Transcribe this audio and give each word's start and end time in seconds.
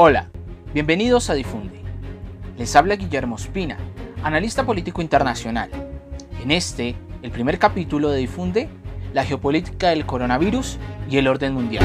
Hola, 0.00 0.30
bienvenidos 0.72 1.28
a 1.28 1.34
Difunde. 1.34 1.80
Les 2.56 2.76
habla 2.76 2.94
Guillermo 2.94 3.34
Espina, 3.34 3.76
analista 4.22 4.64
político 4.64 5.02
internacional. 5.02 5.70
En 6.40 6.52
este, 6.52 6.94
el 7.20 7.32
primer 7.32 7.58
capítulo 7.58 8.10
de 8.10 8.20
Difunde, 8.20 8.68
la 9.12 9.24
geopolítica 9.24 9.88
del 9.88 10.06
coronavirus 10.06 10.78
y 11.10 11.16
el 11.16 11.26
orden 11.26 11.54
mundial. 11.54 11.84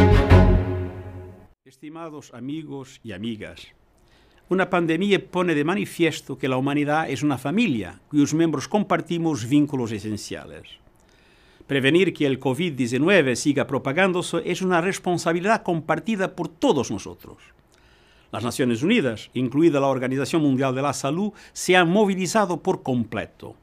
Estimados 1.65 2.31
amigos 2.35 2.99
y 3.03 3.13
amigas, 3.13 3.69
una 4.47 4.69
pandemia 4.69 5.19
pone 5.31 5.55
de 5.55 5.63
manifiesto 5.63 6.37
que 6.37 6.47
la 6.47 6.57
humanidad 6.57 7.09
es 7.09 7.23
una 7.23 7.39
familia 7.39 7.99
cuyos 8.09 8.35
miembros 8.35 8.67
compartimos 8.67 9.49
vínculos 9.49 9.91
esenciales. 9.91 10.67
Prevenir 11.65 12.13
que 12.13 12.27
el 12.27 12.39
COVID-19 12.39 13.33
siga 13.33 13.65
propagándose 13.65 14.43
es 14.45 14.61
una 14.61 14.81
responsabilidad 14.81 15.63
compartida 15.63 16.35
por 16.35 16.47
todos 16.47 16.91
nosotros. 16.91 17.39
Las 18.33 18.43
Naciones 18.43 18.81
Unidas, 18.81 19.29
incluida 19.35 19.79
la 19.79 19.85
Organización 19.85 20.41
Mundial 20.41 20.73
de 20.73 20.81
la 20.81 20.93
Salud, 20.93 21.33
se 21.51 21.77
han 21.77 21.87
movilizado 21.87 22.63
por 22.63 22.81
completo. 22.81 23.55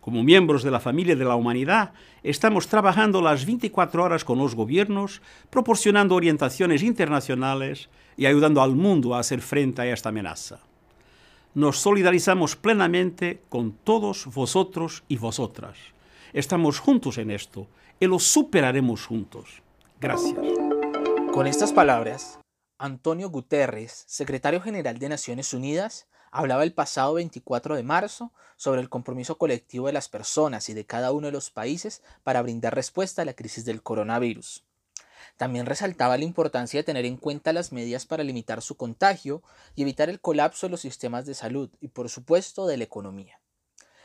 Como 0.00 0.22
miembros 0.22 0.62
de 0.62 0.70
la 0.70 0.80
familia 0.80 1.14
de 1.14 1.26
la 1.26 1.36
humanidad, 1.36 1.92
estamos 2.22 2.68
trabajando 2.68 3.20
las 3.20 3.44
24 3.44 4.02
horas 4.02 4.24
con 4.24 4.38
los 4.38 4.54
gobiernos, 4.54 5.20
proporcionando 5.50 6.14
orientaciones 6.14 6.82
internacionales 6.82 7.90
y 8.16 8.24
ayudando 8.24 8.62
al 8.62 8.74
mundo 8.76 9.14
a 9.14 9.18
hacer 9.18 9.42
frente 9.42 9.82
a 9.82 9.92
esta 9.92 10.08
amenaza. 10.08 10.60
Nos 11.52 11.76
solidarizamos 11.76 12.56
plenamente 12.56 13.42
con 13.50 13.72
todos 13.72 14.24
vosotros 14.34 15.04
y 15.06 15.18
vosotras. 15.18 15.76
Estamos 16.32 16.78
juntos 16.78 17.18
en 17.18 17.30
esto 17.30 17.66
y 18.00 18.06
lo 18.06 18.18
superaremos 18.18 19.04
juntos. 19.04 19.60
Gracias. 20.00 20.34
Con 21.30 21.46
estas 21.46 21.74
palabras, 21.74 22.38
Antonio 22.82 23.30
Guterres, 23.30 24.02
secretario 24.08 24.60
general 24.60 24.98
de 24.98 25.08
Naciones 25.08 25.54
Unidas, 25.54 26.08
hablaba 26.32 26.64
el 26.64 26.74
pasado 26.74 27.14
24 27.14 27.76
de 27.76 27.84
marzo 27.84 28.32
sobre 28.56 28.80
el 28.80 28.88
compromiso 28.88 29.38
colectivo 29.38 29.86
de 29.86 29.92
las 29.92 30.08
personas 30.08 30.68
y 30.68 30.74
de 30.74 30.84
cada 30.84 31.12
uno 31.12 31.28
de 31.28 31.32
los 31.32 31.52
países 31.52 32.02
para 32.24 32.42
brindar 32.42 32.74
respuesta 32.74 33.22
a 33.22 33.24
la 33.24 33.34
crisis 33.34 33.64
del 33.64 33.84
coronavirus. 33.84 34.64
También 35.36 35.66
resaltaba 35.66 36.18
la 36.18 36.24
importancia 36.24 36.80
de 36.80 36.82
tener 36.82 37.06
en 37.06 37.18
cuenta 37.18 37.52
las 37.52 37.70
medidas 37.70 38.04
para 38.04 38.24
limitar 38.24 38.60
su 38.62 38.76
contagio 38.76 39.44
y 39.76 39.82
evitar 39.82 40.10
el 40.10 40.20
colapso 40.20 40.66
de 40.66 40.72
los 40.72 40.80
sistemas 40.80 41.24
de 41.24 41.34
salud 41.34 41.70
y, 41.80 41.86
por 41.86 42.08
supuesto, 42.08 42.66
de 42.66 42.78
la 42.78 42.84
economía. 42.84 43.38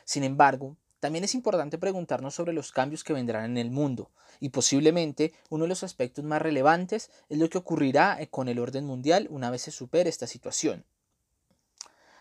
Sin 0.06 0.24
embargo, 0.24 0.78
también 1.00 1.24
es 1.24 1.36
importante 1.36 1.78
preguntarnos 1.78 2.36
sobre 2.36 2.54
los 2.54 2.72
cambios 2.72 3.04
que 3.04 3.14
vendrán 3.14 3.46
en 3.46 3.58
el 3.58 3.72
mundo, 3.72 4.12
y 4.40 4.50
posiblemente 4.50 5.34
uno 5.50 5.66
de 5.66 5.70
los 5.70 5.84
aspectos 5.84 6.26
más 6.26 6.42
relevantes 6.42 7.12
es 7.30 7.38
lo 7.38 7.50
que 7.50 7.58
ocurrirá 7.58 8.20
eh, 8.20 8.28
con 8.30 8.48
el 8.48 8.60
orden 8.60 8.86
mundial 8.86 9.28
una 9.30 9.52
vez 9.52 9.62
se 9.64 9.72
supere 9.72 10.10
esta 10.10 10.28
situación. 10.28 10.86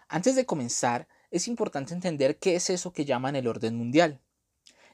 Antes 0.08 0.36
de 0.36 0.46
comenzar, 0.46 1.08
es 1.30 1.48
importante 1.48 1.94
entender 1.94 2.38
qué 2.38 2.54
es 2.54 2.70
eso 2.70 2.92
que 2.92 3.04
llaman 3.04 3.34
el 3.34 3.48
orden 3.48 3.76
mundial. 3.76 4.20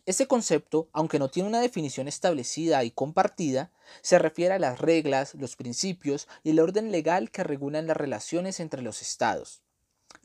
Este 0.04 0.26
concepto, 0.26 0.88
aunque 0.92 1.18
no 1.18 1.28
tiene 1.28 1.48
una 1.48 1.60
definición 1.60 2.08
establecida 2.08 2.82
y 2.82 2.90
compartida, 2.90 3.70
se 4.00 4.18
refiere 4.18 4.54
a 4.54 4.58
las 4.58 4.80
reglas, 4.80 5.34
los 5.34 5.54
principios 5.54 6.26
y 6.42 6.50
el 6.50 6.60
orden 6.60 6.90
legal 6.90 7.30
que 7.30 7.44
regulan 7.44 7.86
las 7.86 7.96
relaciones 7.96 8.58
entre 8.58 8.82
los 8.82 9.00
estados. 9.00 9.62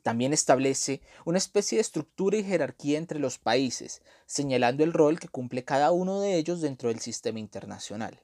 También 0.04 0.34
establece 0.34 1.02
una 1.26 1.38
especie 1.38 1.78
de 1.78 1.82
estructura 1.82 2.38
y 2.38 2.44
jerarquía 2.44 2.98
entre 2.98 3.20
los 3.20 3.38
países, 3.40 4.02
señalando 4.26 4.84
el 4.84 4.94
rol 4.94 5.20
que 5.20 5.28
cumple 5.28 5.64
cada 5.66 5.92
uno 5.92 6.22
de 6.22 6.36
ellos 6.36 6.62
dentro 6.62 6.90
del 6.90 7.00
sistema 7.00 7.40
internacional. 7.40 8.22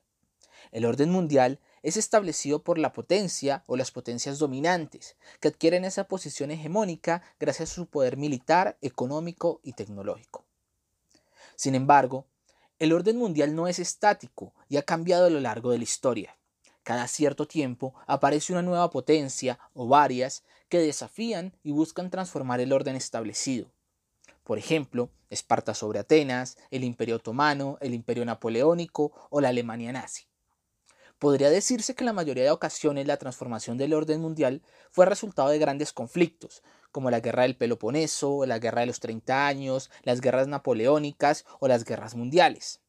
El 0.71 0.85
orden 0.85 1.09
mundial 1.09 1.59
es 1.83 1.97
establecido 1.97 2.63
por 2.63 2.77
la 2.77 2.93
potencia 2.93 3.63
o 3.67 3.75
las 3.75 3.91
potencias 3.91 4.39
dominantes, 4.39 5.17
que 5.39 5.49
adquieren 5.49 5.85
esa 5.85 6.05
posición 6.05 6.51
hegemónica 6.51 7.21
gracias 7.39 7.71
a 7.71 7.75
su 7.75 7.85
poder 7.85 8.17
militar, 8.17 8.77
económico 8.81 9.59
y 9.63 9.73
tecnológico. 9.73 10.45
Sin 11.55 11.75
embargo, 11.75 12.25
el 12.79 12.93
orden 12.93 13.17
mundial 13.17 13.55
no 13.55 13.67
es 13.67 13.79
estático 13.79 14.53
y 14.67 14.77
ha 14.77 14.83
cambiado 14.83 15.25
a 15.25 15.29
lo 15.29 15.39
largo 15.39 15.71
de 15.71 15.77
la 15.77 15.83
historia. 15.83 16.37
Cada 16.83 17.07
cierto 17.07 17.47
tiempo 17.47 17.93
aparece 18.07 18.51
una 18.51 18.61
nueva 18.61 18.89
potencia 18.89 19.59
o 19.73 19.87
varias 19.87 20.43
que 20.73 20.79
desafían 20.79 21.55
y 21.61 21.71
buscan 21.71 22.09
transformar 22.09 22.59
el 22.59 22.73
orden 22.73 22.95
establecido. 22.95 23.71
Por 24.43 24.57
ejemplo, 24.57 25.11
Esparta 25.29 25.75
sobre 25.75 25.99
Atenas, 25.99 26.57
el 26.71 26.83
Imperio 26.83 27.17
Otomano, 27.17 27.77
el 27.79 27.93
Imperio 27.93 28.25
Napoleónico 28.25 29.11
o 29.29 29.39
la 29.39 29.49
Alemania 29.49 29.91
nazi. 29.91 30.23
Podría 31.19 31.51
decirse 31.51 31.93
que 31.93 32.01
en 32.01 32.07
la 32.07 32.13
mayoría 32.13 32.45
de 32.45 32.49
ocasiones 32.49 33.05
la 33.05 33.17
transformación 33.17 33.77
del 33.77 33.93
orden 33.93 34.19
mundial 34.19 34.63
fue 34.89 35.05
resultado 35.05 35.49
de 35.49 35.59
grandes 35.59 35.93
conflictos, 35.93 36.63
como 36.91 37.11
la 37.11 37.19
guerra 37.19 37.43
del 37.43 37.55
Peloponeso, 37.55 38.47
la 38.47 38.57
guerra 38.57 38.79
de 38.79 38.87
los 38.87 38.99
30 38.99 39.45
años, 39.45 39.91
las 40.01 40.21
guerras 40.21 40.47
napoleónicas 40.47 41.45
o 41.59 41.67
las 41.67 41.85
guerras 41.85 42.15
mundiales. 42.15 42.81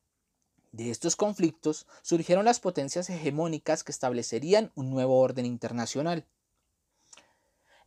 De 0.72 0.90
estos 0.90 1.16
conflictos 1.16 1.86
surgieron 2.00 2.46
las 2.46 2.60
potencias 2.60 3.10
hegemónicas 3.10 3.84
que 3.84 3.92
establecerían 3.92 4.72
un 4.74 4.88
nuevo 4.88 5.20
orden 5.20 5.44
internacional. 5.44 6.26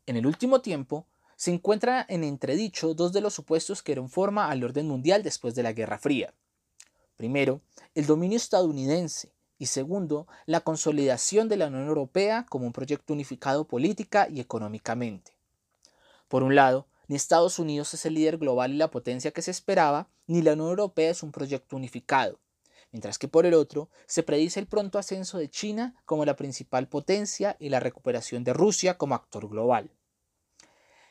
En 0.07 0.15
el 0.15 0.25
último 0.25 0.61
tiempo, 0.61 1.05
se 1.35 1.51
encuentra 1.51 2.05
en 2.07 2.23
entredicho 2.23 2.93
dos 2.93 3.11
de 3.11 3.19
los 3.19 3.33
supuestos 3.33 3.83
que 3.83 3.91
dieron 3.91 4.09
forma 4.09 4.49
al 4.49 4.63
orden 4.63 4.87
mundial 4.87 5.21
después 5.21 5.53
de 5.53 5.63
la 5.63 5.73
Guerra 5.73 5.99
Fría. 5.99 6.33
Primero, 7.17 7.59
el 7.93 8.05
dominio 8.05 8.37
estadounidense 8.37 9.33
y 9.59 9.65
segundo, 9.65 10.25
la 10.45 10.61
consolidación 10.61 11.49
de 11.49 11.57
la 11.57 11.67
Unión 11.67 11.87
Europea 11.87 12.45
como 12.47 12.65
un 12.65 12.71
proyecto 12.71 13.11
unificado 13.11 13.67
política 13.67 14.29
y 14.31 14.39
económicamente. 14.39 15.33
Por 16.29 16.41
un 16.41 16.55
lado, 16.55 16.87
ni 17.09 17.17
Estados 17.17 17.59
Unidos 17.59 17.93
es 17.93 18.05
el 18.05 18.13
líder 18.13 18.37
global 18.37 18.73
y 18.73 18.77
la 18.77 18.89
potencia 18.89 19.31
que 19.31 19.41
se 19.41 19.51
esperaba, 19.51 20.07
ni 20.25 20.41
la 20.41 20.53
Unión 20.53 20.69
Europea 20.69 21.09
es 21.09 21.21
un 21.21 21.33
proyecto 21.33 21.75
unificado 21.75 22.39
mientras 22.91 23.19
que 23.19 23.27
por 23.27 23.45
el 23.45 23.53
otro 23.53 23.89
se 24.05 24.23
predice 24.23 24.59
el 24.59 24.67
pronto 24.67 24.97
ascenso 24.97 25.37
de 25.37 25.49
China 25.49 25.95
como 26.05 26.25
la 26.25 26.35
principal 26.35 26.87
potencia 26.87 27.55
y 27.59 27.69
la 27.69 27.79
recuperación 27.79 28.43
de 28.43 28.53
Rusia 28.53 28.97
como 28.97 29.15
actor 29.15 29.49
global. 29.49 29.91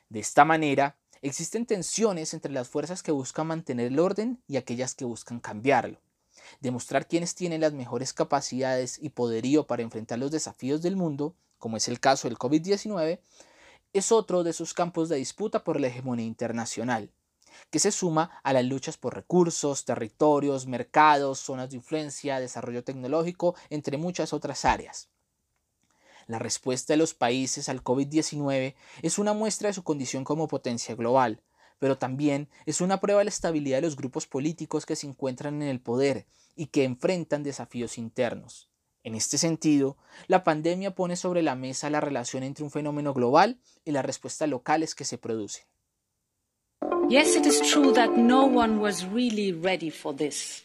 De 0.09 0.21
esta 0.21 0.45
manera, 0.45 0.97
existen 1.23 1.67
tensiones 1.67 2.35
entre 2.35 2.53
las 2.53 2.69
fuerzas 2.69 3.03
que 3.03 3.13
buscan 3.13 3.49
mantener 3.49 3.87
el 3.87 3.99
orden 3.99 4.43
y 4.47 4.57
aquellas 4.57 4.95
que 4.95 5.05
buscan 5.05 5.41
cambiarlo. 5.41 6.01
Demostrar 6.61 7.09
quiénes 7.09 7.35
tienen 7.35 7.61
las 7.61 7.73
mejores 7.73 8.13
capacidades 8.13 8.99
y 9.01 9.11
poderío 9.11 9.67
para 9.67 9.83
enfrentar 9.83 10.19
los 10.19 10.31
desafíos 10.31 10.83
del 10.83 10.97
mundo, 10.97 11.35
como 11.59 11.77
es 11.77 11.89
el 11.89 11.99
caso 11.99 12.29
del 12.29 12.39
COVID-19, 12.39 13.19
es 13.93 14.13
otro 14.13 14.45
de 14.45 14.53
sus 14.53 14.75
campos 14.75 15.09
de 15.09 15.17
disputa 15.17 15.65
por 15.65 15.81
la 15.81 15.89
hegemonía 15.89 16.27
internacional 16.27 17.11
que 17.71 17.79
se 17.79 17.93
suma 17.93 18.31
a 18.43 18.53
las 18.53 18.65
luchas 18.65 18.97
por 18.97 19.15
recursos, 19.15 19.85
territorios, 19.85 20.67
mercados, 20.67 21.39
zonas 21.41 21.71
de 21.71 21.77
influencia, 21.77 22.41
desarrollo 22.41 22.85
tecnológico, 22.85 23.55
entre 23.71 23.97
muchas 23.97 24.33
otras 24.33 24.65
áreas. 24.65 25.09
La 26.27 26.39
respuesta 26.39 26.93
de 26.93 26.97
los 26.97 27.15
países 27.15 27.69
al 27.69 27.85
COVID-19 27.85 28.75
es 29.03 29.19
una 29.19 29.33
muestra 29.33 29.69
de 29.69 29.75
su 29.75 29.85
condición 29.85 30.25
como 30.25 30.49
potencia 30.49 30.95
global, 30.97 31.41
pero 31.79 31.99
también 31.99 32.49
es 32.65 32.81
una 32.81 33.01
prueba 33.01 33.21
de 33.21 33.27
la 33.27 33.31
estabilidad 33.31 33.79
de 33.79 33.83
los 33.83 33.97
grupos 33.97 34.27
políticos 34.27 34.87
que 34.87 34.97
se 34.97 35.07
encuentran 35.07 35.63
en 35.63 35.69
el 35.69 35.81
poder 35.81 36.27
y 36.57 36.67
que 36.67 36.85
enfrentan 36.85 37.43
desafíos 37.43 37.99
internos. 37.99 38.69
En 39.05 39.15
este 39.15 39.39
sentido, 39.39 39.97
la 40.27 40.43
pandemia 40.43 40.97
pone 40.97 41.15
sobre 41.15 41.43
la 41.43 41.55
mesa 41.55 41.91
la 41.91 42.01
relación 42.01 42.43
entre 42.43 42.65
un 42.65 42.73
fenómeno 42.73 43.15
global 43.15 43.61
y 43.85 43.93
las 43.93 44.05
respuestas 44.05 44.49
locales 44.49 44.97
que 44.97 45.05
se 45.05 45.19
producen. 45.19 45.65
Yes, 47.09 47.37
it 47.37 47.47
is 47.47 47.61
true 47.61 47.93
that 47.93 48.17
no 48.17 48.47
one 48.47 48.81
was 48.81 49.05
really 49.05 49.53
ready 49.53 49.91
for 49.91 50.13
this. 50.13 50.65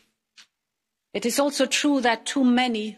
It 1.14 1.26
is 1.28 1.40
also 1.40 1.68
true 1.68 2.02
that 2.02 2.24
too 2.24 2.44
many 2.44 2.98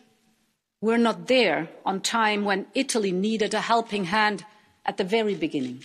were 0.83 0.97
not 0.97 1.27
there 1.27 1.69
on 1.85 2.01
time 2.01 2.43
when 2.43 2.65
Italy 2.73 3.13
needed 3.13 3.53
a 3.53 3.61
helping 3.61 4.03
hand 4.03 4.43
at 4.85 4.97
the 4.97 5.05
very 5.05 5.33
beginning. 5.33 5.79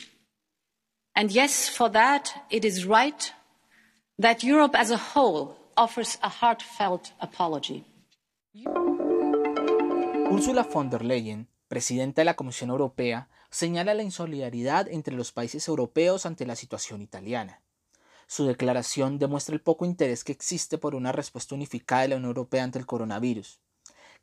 And 1.15 1.31
yes, 1.31 1.69
for 1.69 1.89
that, 1.91 2.25
it 2.51 2.65
is 2.65 2.85
right 2.85 3.33
that 4.19 4.43
Europe 4.43 4.75
as 4.75 4.91
a 4.91 4.97
whole 4.97 5.57
offers 5.77 6.19
a 6.21 6.29
heartfelt 6.29 7.13
apology. 7.21 7.85
Von 10.73 10.91
der 10.91 11.05
Leyen, 11.05 11.47
presidenta 11.69 12.23
de 12.23 12.25
la 12.25 12.35
Comisión 12.35 12.71
Europea, 12.71 13.29
señala 13.51 13.95
la 13.95 14.03
insolidaridad 14.03 14.89
entre 14.89 15.15
los 15.15 15.31
países 15.31 15.69
europeos 15.69 16.27
ante 16.27 16.45
la 16.45 16.57
situación 16.57 17.03
italiana. 17.03 17.61
Su 18.27 18.47
declaración 18.47 19.19
demuestra 19.21 19.55
el 19.55 19.61
poco 19.61 19.85
interés 19.87 20.25
que 20.25 20.33
existe 20.33 20.77
por 20.77 20.97
una 20.97 21.13
respuesta 21.13 21.55
unificada 21.55 22.03
de 22.03 22.09
la 22.09 22.17
Unión 22.17 22.31
Europea 22.31 22.65
ante 22.65 22.81
el 22.81 22.87
coronavirus. 22.87 23.61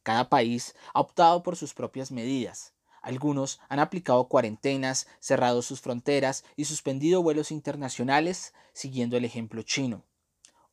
Cada 0.06 0.30
país 0.30 0.76
ha 0.94 1.00
optado 1.00 1.42
por 1.42 1.56
sus 1.56 1.74
propias 1.74 2.12
medidas. 2.12 2.76
Algunos 3.02 3.60
han 3.70 3.80
aplicado 3.80 4.28
cuarentenas, 4.28 5.08
cerrado 5.20 5.64
sus 5.64 5.82
fronteras 5.82 6.46
y 6.56 6.66
suspendido 6.66 7.24
vuelos 7.24 7.50
internacionales, 7.50 8.54
siguiendo 8.72 9.18
el 9.18 9.26
ejemplo 9.26 9.64
chino. 9.64 10.04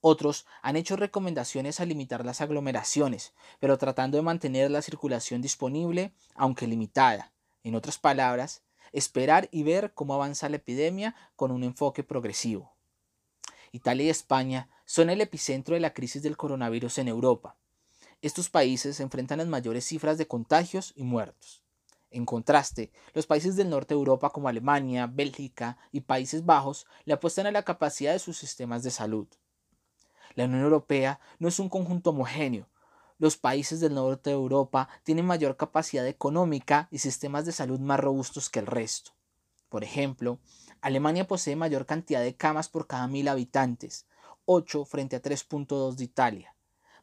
Otros 0.02 0.44
han 0.60 0.76
hecho 0.76 0.96
recomendaciones 0.96 1.80
a 1.80 1.86
limitar 1.86 2.26
las 2.26 2.42
aglomeraciones, 2.42 3.32
pero 3.58 3.78
tratando 3.78 4.18
de 4.18 4.22
mantener 4.22 4.70
la 4.70 4.82
circulación 4.82 5.40
disponible, 5.40 6.12
aunque 6.34 6.66
limitada, 6.66 7.32
En 7.64 7.74
otras 7.74 7.96
palabras, 7.96 8.62
esperar 8.92 9.48
y 9.50 9.62
ver 9.62 9.94
cómo 9.94 10.12
avanza 10.12 10.50
la 10.50 10.56
epidemia 10.56 11.14
con 11.36 11.50
un 11.52 11.64
enfoque 11.64 12.04
progresivo. 12.04 12.76
Italia 13.70 14.04
y 14.04 14.10
España 14.10 14.68
son 14.84 15.08
el 15.08 15.22
epicentro 15.22 15.74
de 15.74 15.80
la 15.80 15.94
crisis 15.94 16.22
del 16.22 16.36
coronavirus 16.36 16.98
en 16.98 17.08
Europa. 17.08 17.56
Estos 18.22 18.50
países 18.50 19.00
enfrentan 19.00 19.38
las 19.38 19.48
mayores 19.48 19.84
cifras 19.84 20.16
de 20.16 20.28
contagios 20.28 20.92
y 20.94 21.02
muertos. 21.02 21.64
En 22.12 22.24
contraste, 22.24 22.92
los 23.14 23.26
países 23.26 23.56
del 23.56 23.68
norte 23.68 23.94
de 23.94 23.98
Europa 23.98 24.30
como 24.30 24.46
Alemania, 24.46 25.08
Bélgica 25.08 25.76
y 25.90 26.02
Países 26.02 26.46
Bajos 26.46 26.86
le 27.04 27.14
apuestan 27.14 27.48
a 27.48 27.50
la 27.50 27.64
capacidad 27.64 28.12
de 28.12 28.20
sus 28.20 28.38
sistemas 28.38 28.84
de 28.84 28.92
salud. 28.92 29.26
La 30.36 30.44
Unión 30.44 30.62
Europea 30.62 31.18
no 31.40 31.48
es 31.48 31.58
un 31.58 31.68
conjunto 31.68 32.10
homogéneo. 32.10 32.68
Los 33.18 33.36
países 33.36 33.80
del 33.80 33.94
norte 33.94 34.30
de 34.30 34.36
Europa 34.36 34.88
tienen 35.02 35.26
mayor 35.26 35.56
capacidad 35.56 36.06
económica 36.06 36.86
y 36.92 36.98
sistemas 36.98 37.44
de 37.44 37.50
salud 37.50 37.80
más 37.80 37.98
robustos 37.98 38.50
que 38.50 38.60
el 38.60 38.66
resto. 38.66 39.10
Por 39.68 39.82
ejemplo, 39.82 40.38
Alemania 40.80 41.26
posee 41.26 41.56
mayor 41.56 41.86
cantidad 41.86 42.20
de 42.20 42.36
camas 42.36 42.68
por 42.68 42.86
cada 42.86 43.08
mil 43.08 43.26
habitantes, 43.26 44.06
8 44.44 44.84
frente 44.84 45.16
a 45.16 45.22
3.2 45.22 45.96
de 45.96 46.04
Italia, 46.04 46.51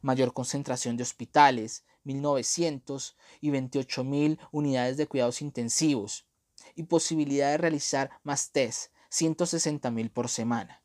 mayor 0.00 0.32
concentración 0.32 0.96
de 0.96 1.02
hospitales, 1.02 1.84
1.900 2.04 3.14
y 3.40 3.50
28.000 3.50 4.38
unidades 4.52 4.96
de 4.96 5.06
cuidados 5.06 5.42
intensivos, 5.42 6.26
y 6.74 6.84
posibilidad 6.84 7.50
de 7.50 7.58
realizar 7.58 8.10
más 8.22 8.52
test, 8.52 8.92
160.000 9.10 10.10
por 10.10 10.28
semana. 10.28 10.82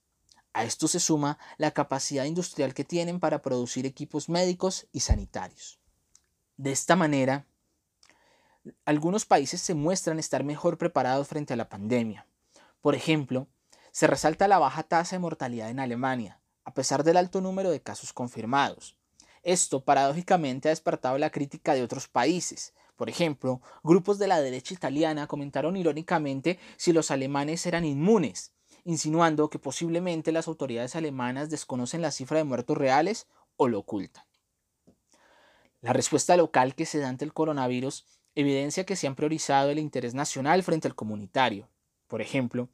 A 0.54 0.64
esto 0.64 0.88
se 0.88 1.00
suma 1.00 1.38
la 1.58 1.72
capacidad 1.72 2.26
industrial 2.26 2.74
que 2.74 2.86
tienen 2.86 3.20
para 3.20 3.42
producir 3.42 3.86
equipos 3.86 4.30
médicos 4.30 4.88
y 4.92 5.02
sanitarios. 5.02 5.80
De 6.58 6.72
esta 6.72 6.96
manera, 6.96 7.46
algunos 8.86 9.26
países 9.26 9.62
se 9.62 9.74
muestran 9.74 10.18
estar 10.18 10.44
mejor 10.44 10.78
preparados 10.78 11.28
frente 11.28 11.54
a 11.54 11.58
la 11.58 11.68
pandemia. 11.70 12.26
Por 12.82 12.96
ejemplo, 12.96 13.48
se 13.92 14.08
resalta 14.08 14.48
la 14.48 14.58
baja 14.58 14.84
tasa 14.84 15.16
de 15.16 15.20
mortalidad 15.20 15.70
en 15.70 15.80
Alemania, 15.80 16.40
a 16.64 16.74
pesar 16.74 17.04
del 17.04 17.18
alto 17.18 17.42
número 17.42 17.70
de 17.70 17.82
casos 17.82 18.14
confirmados. 18.14 18.95
Esto, 19.46 19.84
paradójicamente, 19.84 20.70
ha 20.70 20.72
despertado 20.72 21.20
la 21.20 21.30
crítica 21.30 21.76
de 21.76 21.84
otros 21.84 22.08
países. 22.08 22.74
Por 22.96 23.12
ejemplo, 23.12 23.62
grupos 23.84 24.18
de 24.18 24.26
la 24.26 24.42
derecha 24.42 24.74
italiana 24.74 25.28
comentaron 25.28 25.78
irónicamente 25.78 26.58
si 26.78 26.94
los 26.94 27.12
alemanes 27.12 27.64
eran 27.68 27.86
inmunes, 27.86 28.54
insinuando 28.86 29.52
que 29.52 29.60
posiblemente 29.60 30.32
las 30.32 30.48
autoridades 30.48 30.96
alemanas 30.96 31.52
desconocen 31.52 32.02
la 32.02 32.10
cifra 32.10 32.40
de 32.40 32.44
muertos 32.44 32.76
reales 32.76 33.28
o 33.56 33.68
lo 33.68 33.78
ocultan. 33.78 34.24
La 35.82 35.94
respuesta 35.94 36.36
local 36.36 36.74
que 36.74 36.88
se 36.88 36.98
da 36.98 37.08
ante 37.08 37.24
el 37.24 37.32
coronavirus 37.32 38.04
evidencia 38.34 38.84
que 38.84 38.96
se 38.96 39.06
han 39.06 39.14
priorizado 39.14 39.70
el 39.70 39.78
interés 39.78 40.16
nacional 40.16 40.64
frente 40.64 40.88
al 40.88 40.96
comunitario. 40.96 41.70
Por 42.08 42.24
ejemplo, 42.24 42.68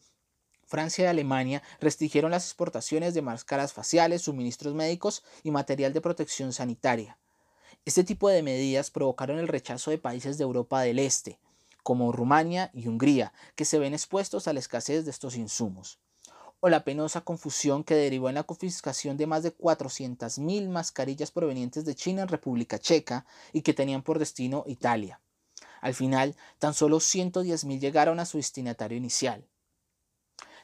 Francia 0.72 1.04
y 1.04 1.08
Alemania 1.08 1.62
restringieron 1.82 2.32
las 2.32 2.46
exportaciones 2.46 3.14
de 3.14 3.22
máscaras 3.22 3.74
faciales, 3.74 4.22
suministros 4.22 4.74
médicos 4.74 5.22
y 5.44 5.52
material 5.52 5.92
de 5.92 6.00
protección 6.00 6.54
sanitaria. 6.54 7.18
Este 7.84 8.06
tipo 8.06 8.30
de 8.30 8.42
medidas 8.42 8.90
provocaron 8.90 9.38
el 9.38 9.50
rechazo 9.50 9.92
de 9.92 9.98
países 9.98 10.38
de 10.38 10.46
Europa 10.46 10.80
del 10.80 11.00
Este, 11.00 11.40
como 11.84 12.14
Rumania 12.14 12.72
y 12.74 12.88
Hungría, 12.88 13.34
que 13.56 13.66
se 13.66 13.80
ven 13.80 13.94
expuestos 13.94 14.48
a 14.48 14.54
la 14.54 14.60
escasez 14.60 15.04
de 15.04 15.12
estos 15.12 15.36
insumos, 15.36 16.00
o 16.62 16.70
la 16.70 16.86
penosa 16.86 17.20
confusión 17.20 17.84
que 17.84 17.96
derivó 17.96 18.30
en 18.30 18.36
la 18.36 18.44
confiscación 18.44 19.18
de 19.18 19.28
más 19.28 19.44
de 19.44 19.54
400.000 19.54 20.70
mascarillas 20.70 21.32
provenientes 21.32 21.84
de 21.84 21.96
China 21.96 22.22
en 22.22 22.30
República 22.30 22.80
Checa 22.80 23.26
y 23.52 23.62
que 23.62 23.74
tenían 23.74 24.04
por 24.04 24.20
destino 24.20 24.64
Italia. 24.68 25.20
Al 25.82 25.96
final, 25.96 26.38
tan 26.60 26.74
solo 26.74 27.02
110.000 27.02 27.78
llegaron 27.82 28.22
a 28.22 28.26
su 28.26 28.38
destinatario 28.38 28.98
inicial. 28.98 29.44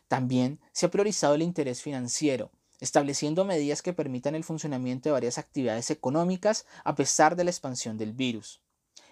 También 0.07 0.59
se 0.71 0.85
ha 0.85 0.91
priorizado 0.91 1.35
el 1.35 1.41
interés 1.41 1.81
financiero, 1.81 2.51
estableciendo 2.79 3.45
medidas 3.45 3.81
que 3.81 3.93
permitan 3.93 4.35
el 4.35 4.43
funcionamiento 4.43 5.09
de 5.09 5.13
varias 5.13 5.37
actividades 5.37 5.89
económicas 5.89 6.65
a 6.83 6.95
pesar 6.95 7.35
de 7.35 7.43
la 7.43 7.51
expansión 7.51 7.97
del 7.97 8.13
virus. 8.13 8.61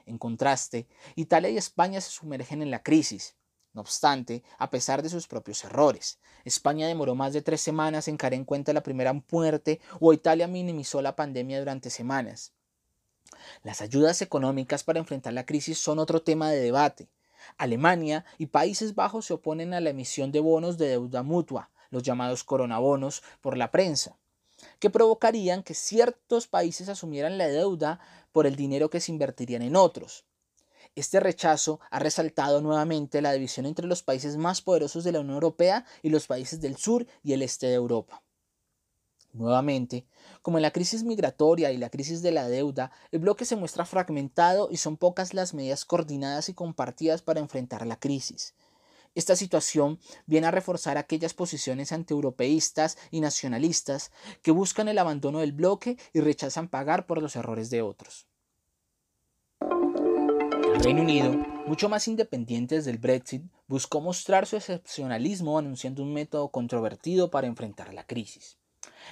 En 0.06 0.18
contraste, 0.18 0.88
Italia 1.16 1.50
y 1.50 1.58
España 1.58 2.00
se 2.00 2.12
sumergen 2.12 2.62
en 2.62 2.72
la 2.72 2.84
crisis. 2.84 3.36
No 3.74 3.82
obstante, 3.82 4.44
a 4.58 4.70
pesar 4.70 5.04
de 5.04 5.10
sus 5.10 5.28
propios 5.28 5.64
errores, 5.66 6.20
España 6.46 6.88
demoró 6.88 7.16
más 7.16 7.34
de 7.34 7.42
tres 7.42 7.60
semanas 7.60 8.08
en 8.08 8.16
caer 8.16 8.36
en 8.36 8.46
cuenta 8.46 8.72
la 8.72 8.84
primera 8.84 9.14
muerte 9.30 9.82
o 10.00 10.14
Italia 10.14 10.48
minimizó 10.48 11.02
la 11.02 11.16
pandemia 11.16 11.60
durante 11.60 11.90
semanas. 11.90 12.54
Las 13.64 13.82
ayudas 13.82 14.22
económicas 14.22 14.84
para 14.84 15.00
enfrentar 15.00 15.34
la 15.34 15.46
crisis 15.46 15.78
son 15.78 16.00
otro 16.00 16.22
tema 16.22 16.52
de 16.52 16.62
debate. 16.62 17.10
Alemania 17.58 18.26
y 18.38 18.48
Países 18.48 18.96
Bajos 18.96 19.26
se 19.26 19.34
oponen 19.34 19.74
a 19.74 19.82
la 19.82 19.92
emisión 19.92 20.32
de 20.32 20.40
bonos 20.40 20.78
de 20.78 20.88
deuda 20.88 21.24
mutua, 21.24 21.70
los 21.90 22.04
llamados 22.04 22.44
coronabonos, 22.44 23.24
por 23.42 23.58
la 23.58 23.72
prensa 23.72 24.18
que 24.80 24.90
provocarían 24.90 25.64
que 25.64 25.74
ciertos 25.74 26.48
países 26.48 26.90
asumieran 26.90 27.38
la 27.38 27.48
deuda 27.48 28.00
por 28.32 28.48
el 28.48 28.56
dinero 28.56 28.90
que 28.90 29.00
se 29.00 29.12
invertirían 29.12 29.62
en 29.62 29.76
otros. 29.76 30.26
Este 30.96 31.20
rechazo 31.20 31.80
ha 31.90 32.00
resaltado 32.00 32.62
nuevamente 32.62 33.22
la 33.22 33.34
división 33.34 33.66
entre 33.66 33.88
los 33.88 34.02
países 34.02 34.38
más 34.38 34.62
poderosos 34.62 35.04
de 35.04 35.12
la 35.12 35.20
Unión 35.20 35.36
Europea 35.36 35.86
y 36.02 36.10
los 36.10 36.28
países 36.28 36.62
del 36.62 36.78
sur 36.78 37.06
y 37.22 37.34
el 37.34 37.42
este 37.42 37.68
de 37.68 37.74
Europa. 37.74 38.24
Nuevamente, 39.36 40.06
como 40.42 40.58
en 40.58 40.62
la 40.62 40.72
crisis 40.72 41.04
migratoria 41.04 41.74
y 41.74 41.78
la 41.78 41.90
crisis 41.90 42.22
de 42.22 42.32
la 42.32 42.48
deuda, 42.48 42.92
el 43.12 43.20
bloque 43.20 43.44
se 43.44 43.58
muestra 43.58 43.86
fragmentado 43.86 44.70
y 44.72 44.78
son 44.78 44.96
pocas 44.96 45.34
las 45.34 45.54
medidas 45.54 45.84
coordinadas 45.84 46.48
y 46.48 46.54
compartidas 46.54 47.22
para 47.22 47.42
enfrentar 47.42 47.86
la 47.86 48.00
crisis. 48.00 48.56
Esta 49.14 49.36
situación 49.36 50.00
viene 50.26 50.48
a 50.48 50.52
reforzar 50.52 50.98
aquellas 50.98 51.34
posiciones 51.34 51.92
antieuropeístas 51.92 52.98
y 53.12 53.20
nacionalistas 53.20 54.12
que 54.42 54.52
buscan 54.52 54.88
el 54.88 55.00
abandono 55.00 55.40
del 55.40 55.52
bloque 55.52 55.98
y 56.14 56.22
rechazan 56.22 56.70
pagar 56.70 57.06
por 57.06 57.22
los 57.22 57.36
errores 57.36 57.70
de 57.70 57.82
otros. 57.82 58.28
El 59.60 60.82
Reino 60.82 61.02
Unido, 61.02 61.34
mucho 61.68 61.90
más 61.90 62.08
independiente 62.08 62.76
desde 62.76 62.92
el 62.92 63.00
Brexit, 63.00 63.44
buscó 63.68 64.00
mostrar 64.00 64.46
su 64.46 64.56
excepcionalismo 64.56 65.58
anunciando 65.58 66.04
un 66.04 66.14
método 66.14 66.50
controvertido 66.50 67.30
para 67.30 67.48
enfrentar 67.48 67.94
la 67.94 68.06
crisis, 68.06 68.58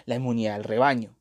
la 0.05 0.15
inmunidad 0.15 0.53
del 0.53 0.63
rebaño. 0.63 1.15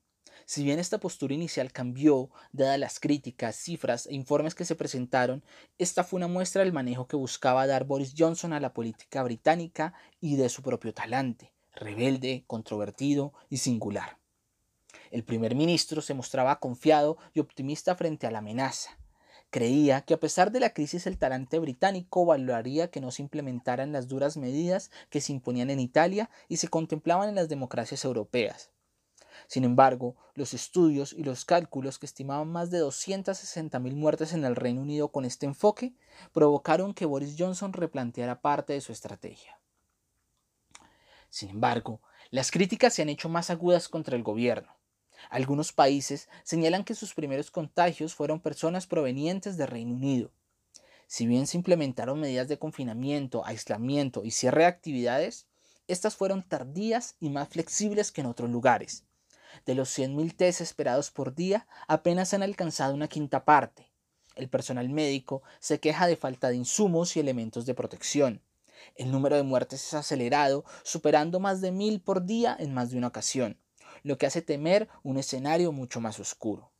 Si 0.45 0.65
bien 0.65 0.79
esta 0.79 0.99
postura 0.99 1.35
inicial 1.35 1.73
cambió, 1.73 2.31
dadas 2.53 2.79
las 2.79 3.01
críticas, 3.01 3.57
cifras 3.57 4.07
e 4.07 4.15
informes 4.15 4.55
que 4.55 4.65
se 4.65 4.75
presentaron, 4.75 5.43
esta 5.79 6.05
fue 6.05 6.19
una 6.19 6.29
muestra 6.29 6.63
del 6.63 6.73
manejo 6.73 7.07
que 7.07 7.17
buscaba 7.17 7.67
dar 7.67 7.85
Boris 7.85 8.15
Johnson 8.17 8.53
a 8.53 8.61
la 8.61 8.75
política 8.75 9.23
británica 9.23 9.95
y 10.21 10.37
de 10.37 10.49
su 10.49 10.63
propio 10.63 10.93
talante, 10.93 11.53
rebelde, 11.75 12.45
controvertido 12.47 13.33
y 13.49 13.59
singular. 13.59 14.19
El 15.11 15.25
primer 15.25 15.55
ministro 15.55 16.01
se 16.03 16.15
mostraba 16.15 16.59
confiado 16.59 17.19
y 17.35 17.41
optimista 17.41 17.95
frente 17.95 18.27
a 18.27 18.31
la 18.31 18.39
amenaza. 18.39 18.99
Creía 19.53 20.01
que 20.01 20.15
a 20.15 20.19
pesar 20.19 20.51
de 20.51 20.61
la 20.61 20.73
crisis 20.73 21.07
el 21.07 21.19
talante 21.19 21.59
británico 21.59 22.25
valoraría 22.25 22.91
que 22.91 23.03
no 23.03 23.11
se 23.11 23.21
implementaran 23.21 23.93
las 23.93 24.09
duras 24.09 24.39
medidas 24.39 24.91
que 25.11 25.21
se 25.21 25.35
imponían 25.35 25.69
en 25.69 25.79
Italia 25.79 26.31
y 26.49 26.57
se 26.57 26.69
contemplaban 26.69 27.29
en 27.29 27.35
las 27.35 27.51
democracias 27.51 28.07
europeas. 28.07 28.71
Sin 29.49 29.65
embargo, 29.65 30.17
los 30.33 30.55
estudios 30.55 31.13
y 31.13 31.23
los 31.23 31.45
cálculos 31.45 31.99
que 31.99 32.07
estimaban 32.07 32.49
más 32.49 32.71
de 32.71 32.83
260.000 32.83 33.95
muertes 33.95 34.33
en 34.33 34.47
el 34.47 34.57
Reino 34.57 34.81
Unido 34.81 35.09
con 35.09 35.27
este 35.27 35.45
enfoque 35.45 35.93
provocaron 36.33 36.95
que 36.95 37.05
Boris 37.05 37.37
Johnson 37.39 37.75
replanteara 37.75 38.41
parte 38.41 38.73
de 38.73 38.81
su 38.81 38.91
estrategia. 38.91 39.61
Sin 41.29 41.51
embargo, 41.51 42.01
las 42.31 42.51
críticas 42.51 42.95
se 42.95 43.03
han 43.03 43.11
hecho 43.11 43.29
más 43.29 43.51
agudas 43.51 43.91
contra 43.91 44.17
el 44.17 44.23
gobierno. 44.23 44.73
Algunos 45.31 45.73
países 45.73 46.29
señalan 46.43 46.85
que 46.85 46.95
sus 46.95 47.15
primeros 47.15 47.51
contagios 47.51 48.15
fueron 48.15 48.41
personas 48.41 48.87
provenientes 48.87 49.57
del 49.57 49.69
Reino 49.69 49.95
Unido. 49.95 50.31
Si 51.07 51.27
bien 51.27 51.47
se 51.47 51.59
implementaron 51.59 52.21
medidas 52.21 52.49
de 52.49 52.59
confinamiento, 52.59 53.45
aislamiento 53.45 54.25
y 54.25 54.31
cierre 54.31 54.63
de 54.63 54.69
actividades, 54.69 55.47
estas 55.87 56.17
fueron 56.17 56.43
tardías 56.43 57.17
y 57.21 57.29
más 57.29 57.49
flexibles 57.49 58.13
que 58.13 58.23
en 58.23 58.29
otros 58.29 58.49
lugares. 58.51 59.05
De 59.67 59.75
los 59.75 59.97
100.000 59.97 60.35
test 60.35 60.61
esperados 60.61 61.11
por 61.11 61.35
día, 61.35 61.67
apenas 61.87 62.33
han 62.33 62.43
alcanzado 62.43 62.95
una 62.95 63.09
quinta 63.09 63.45
parte. 63.45 63.91
El 64.35 64.49
personal 64.49 64.89
médico 64.89 65.43
se 65.61 65.81
queja 65.81 66.07
de 66.07 66.17
falta 66.17 66.49
de 66.49 66.57
insumos 66.57 67.17
y 67.17 67.21
elementos 67.21 67.67
de 67.67 67.75
protección. 67.75 68.41
El 68.97 69.11
número 69.11 69.37
de 69.37 69.43
muertes 69.43 69.87
es 69.87 69.95
acelerado, 69.95 70.65
superando 70.83 71.39
más 71.39 71.61
de 71.61 71.73
mil 71.73 72.01
por 72.01 72.25
día 72.25 72.57
en 72.59 72.73
más 72.73 72.91
de 72.91 72.99
una 72.99 73.09
ocasión, 73.09 73.59
lo 74.03 74.17
que 74.17 74.27
hace 74.27 74.43
temer 74.43 74.89
un 75.03 75.17
escenario 75.17 75.73
mucho 75.73 76.01
más 76.01 76.19
oscuro. 76.21 76.73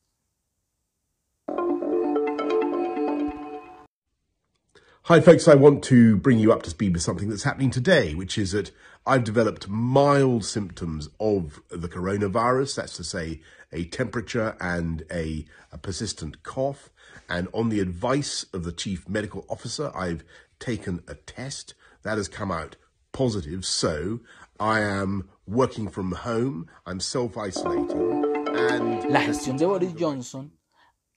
Hi, 5.07 5.21
folks. 5.21 5.49
I 5.49 5.57
want 5.57 5.83
to 5.85 6.17
bring 6.17 6.39
you 6.39 6.53
up 6.53 6.63
to 6.63 6.71
speed 6.71 6.93
with 6.93 7.03
something 7.03 7.29
that's 7.29 7.43
happening 7.43 7.71
today, 7.71 8.15
which 8.15 8.39
is 8.39 8.53
that 8.53 8.71
I've 9.05 9.25
developed 9.25 9.69
mild 9.69 10.45
symptoms 10.45 11.09
of 11.19 11.61
the 11.71 11.89
coronavirus. 11.89 12.77
That's 12.77 12.97
to 12.99 13.05
say, 13.05 13.41
a 13.73 13.85
temperature 13.85 14.57
and 14.61 15.03
a, 15.11 15.45
a, 15.73 15.79
persistent 15.79 16.45
cough. 16.45 16.89
And 17.29 17.49
on 17.53 17.69
the 17.69 17.81
advice 17.81 18.47
of 18.53 18.63
the 18.63 18.71
chief 18.71 19.09
medical 19.09 19.45
officer, 19.49 19.91
I've 19.93 20.23
taken 20.61 21.03
a 21.09 21.15
test 21.17 21.75
that 22.05 22.17
has 22.17 22.29
come 22.29 22.53
out 22.53 22.77
positive. 23.11 23.65
So 23.65 24.21
I 24.61 24.83
am 24.83 25.29
working 25.47 25.91
from 25.91 26.13
home. 26.13 26.67
I'm 26.87 27.01
self-isolating. 27.01 28.25
And 28.71 29.11
La 29.11 29.21
gestión 29.21 29.57
de 29.57 29.67
Boris 29.67 29.95
Johnson 29.99 30.57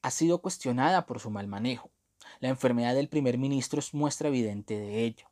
ha 0.02 0.12
sido 0.12 0.42
cuestionada 0.42 1.06
por 1.06 1.20
su 1.20 1.30
mal 1.30 1.48
manejo. 1.48 1.92
La 2.40 2.50
enfermedad 2.50 2.96
del 2.96 3.10
primer 3.10 3.38
ministro 3.38 3.80
es 3.80 3.94
muestra 3.94 4.28
evidente 4.30 4.78
de 4.78 5.04
ello. 5.04 5.28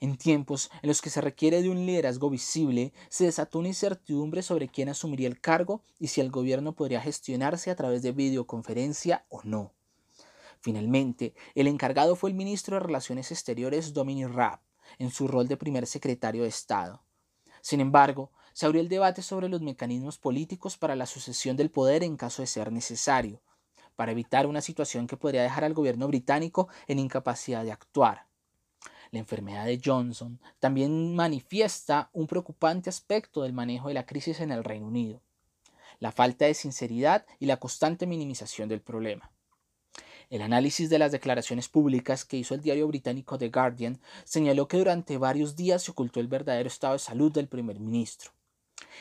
En 0.00 0.16
tiempos 0.16 0.70
en 0.82 0.88
los 0.88 1.02
que 1.02 1.10
se 1.10 1.20
requiere 1.20 1.62
de 1.62 1.68
un 1.68 1.84
liderazgo 1.84 2.30
visible, 2.30 2.92
se 3.08 3.24
desató 3.24 3.58
una 3.58 3.68
incertidumbre 3.68 4.42
sobre 4.42 4.68
quién 4.68 4.88
asumiría 4.88 5.28
el 5.28 5.40
cargo 5.40 5.82
y 5.98 6.08
si 6.08 6.20
el 6.20 6.30
gobierno 6.30 6.74
podría 6.74 7.00
gestionarse 7.00 7.70
a 7.70 7.76
través 7.76 8.02
de 8.02 8.12
videoconferencia 8.12 9.26
o 9.28 9.42
no. 9.44 9.74
Finalmente, 10.60 11.34
el 11.54 11.66
encargado 11.66 12.16
fue 12.16 12.30
el 12.30 12.36
ministro 12.36 12.76
de 12.76 12.80
Relaciones 12.80 13.30
Exteriores 13.30 13.92
Dominic 13.92 14.28
Raab, 14.28 14.60
en 14.98 15.10
su 15.10 15.28
rol 15.28 15.48
de 15.48 15.56
primer 15.56 15.86
secretario 15.86 16.42
de 16.42 16.48
Estado. 16.48 17.02
Sin 17.60 17.80
embargo, 17.80 18.30
se 18.52 18.66
abrió 18.66 18.80
el 18.80 18.88
debate 18.88 19.22
sobre 19.22 19.48
los 19.48 19.60
mecanismos 19.60 20.18
políticos 20.18 20.76
para 20.76 20.96
la 20.96 21.06
sucesión 21.06 21.56
del 21.56 21.70
poder 21.70 22.02
en 22.02 22.16
caso 22.16 22.42
de 22.42 22.46
ser 22.46 22.72
necesario, 22.72 23.40
para 23.96 24.12
evitar 24.12 24.46
una 24.46 24.60
situación 24.60 25.06
que 25.06 25.16
podría 25.16 25.42
dejar 25.42 25.64
al 25.64 25.74
gobierno 25.74 26.08
británico 26.08 26.68
en 26.86 26.98
incapacidad 26.98 27.64
de 27.64 27.72
actuar. 27.72 28.26
La 29.10 29.18
enfermedad 29.18 29.66
de 29.66 29.80
Johnson 29.84 30.40
también 30.58 31.14
manifiesta 31.14 32.10
un 32.12 32.26
preocupante 32.26 32.90
aspecto 32.90 33.42
del 33.42 33.52
manejo 33.52 33.88
de 33.88 33.94
la 33.94 34.06
crisis 34.06 34.40
en 34.40 34.52
el 34.52 34.64
Reino 34.64 34.86
Unido, 34.86 35.20
la 35.98 36.12
falta 36.12 36.44
de 36.44 36.54
sinceridad 36.54 37.26
y 37.38 37.46
la 37.46 37.58
constante 37.58 38.06
minimización 38.06 38.68
del 38.68 38.80
problema. 38.80 39.30
El 40.30 40.42
análisis 40.42 40.88
de 40.88 40.98
las 40.98 41.12
declaraciones 41.12 41.68
públicas 41.68 42.24
que 42.24 42.38
hizo 42.38 42.54
el 42.54 42.62
diario 42.62 42.88
británico 42.88 43.36
The 43.36 43.50
Guardian 43.50 44.00
señaló 44.24 44.68
que 44.68 44.78
durante 44.78 45.18
varios 45.18 45.56
días 45.56 45.82
se 45.82 45.90
ocultó 45.90 46.20
el 46.20 46.28
verdadero 46.28 46.68
estado 46.68 46.94
de 46.94 47.00
salud 47.00 47.32
del 47.32 47.48
primer 47.48 47.80
ministro. 47.80 48.30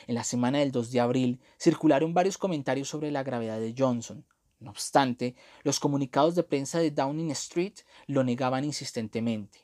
En 0.07 0.15
la 0.15 0.24
semana 0.24 0.57
del 0.57 0.71
2 0.71 0.91
de 0.91 1.00
abril 1.00 1.39
circularon 1.57 2.13
varios 2.13 2.38
comentarios 2.38 2.89
sobre 2.89 3.12
la 3.12 3.24
gravedad 3.24 3.59
de 3.59 3.75
Johnson, 3.77 4.25
no 4.59 4.71
obstante, 4.71 5.36
los 5.63 5.79
comunicados 5.79 6.36
de 6.36 6.43
prensa 6.43 6.79
de 6.79 6.91
Downing 6.91 7.31
Street 7.31 7.75
lo 8.07 8.24
negaban 8.24 8.65
insistentemente. 8.65 9.59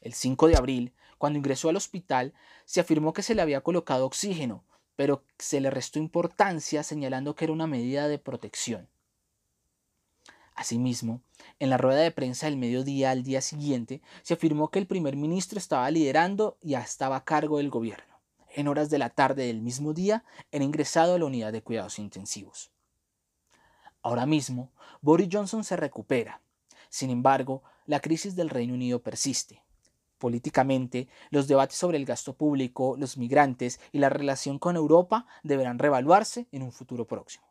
El 0.00 0.14
5 0.14 0.48
de 0.48 0.56
abril, 0.56 0.94
cuando 1.18 1.38
ingresó 1.38 1.68
al 1.68 1.76
hospital, 1.76 2.32
se 2.64 2.80
afirmó 2.80 3.12
que 3.12 3.22
se 3.22 3.34
le 3.34 3.42
había 3.42 3.60
colocado 3.60 4.06
oxígeno, 4.06 4.64
pero 4.96 5.22
se 5.38 5.60
le 5.60 5.70
restó 5.70 5.98
importancia 5.98 6.82
señalando 6.82 7.34
que 7.34 7.44
era 7.44 7.52
una 7.52 7.66
medida 7.66 8.08
de 8.08 8.18
protección. 8.18 8.88
Asimismo, 10.58 11.22
en 11.60 11.70
la 11.70 11.76
rueda 11.76 12.00
de 12.00 12.10
prensa 12.10 12.46
del 12.46 12.56
mediodía 12.56 13.12
al 13.12 13.22
día 13.22 13.40
siguiente, 13.40 14.02
se 14.22 14.34
afirmó 14.34 14.72
que 14.72 14.80
el 14.80 14.88
primer 14.88 15.14
ministro 15.14 15.56
estaba 15.56 15.88
liderando 15.88 16.58
y 16.60 16.74
estaba 16.74 17.14
a 17.14 17.24
cargo 17.24 17.58
del 17.58 17.70
gobierno. 17.70 18.20
En 18.56 18.66
horas 18.66 18.90
de 18.90 18.98
la 18.98 19.10
tarde 19.10 19.46
del 19.46 19.60
mismo 19.62 19.94
día, 19.94 20.24
era 20.50 20.64
ingresado 20.64 21.14
a 21.14 21.18
la 21.20 21.26
unidad 21.26 21.52
de 21.52 21.62
cuidados 21.62 22.00
intensivos. 22.00 22.72
Ahora 24.02 24.26
mismo, 24.26 24.72
Boris 25.00 25.28
Johnson 25.30 25.62
se 25.62 25.76
recupera. 25.76 26.40
Sin 26.88 27.10
embargo, 27.10 27.62
la 27.86 28.00
crisis 28.00 28.34
del 28.34 28.50
Reino 28.50 28.74
Unido 28.74 29.00
persiste. 29.00 29.62
Políticamente, 30.18 31.06
los 31.30 31.46
debates 31.46 31.78
sobre 31.78 31.98
el 31.98 32.04
gasto 32.04 32.32
público, 32.34 32.96
los 32.98 33.16
migrantes 33.16 33.78
y 33.92 34.00
la 34.00 34.08
relación 34.08 34.58
con 34.58 34.74
Europa 34.74 35.24
deberán 35.44 35.78
revaluarse 35.78 36.48
en 36.50 36.62
un 36.64 36.72
futuro 36.72 37.06
próximo. 37.06 37.47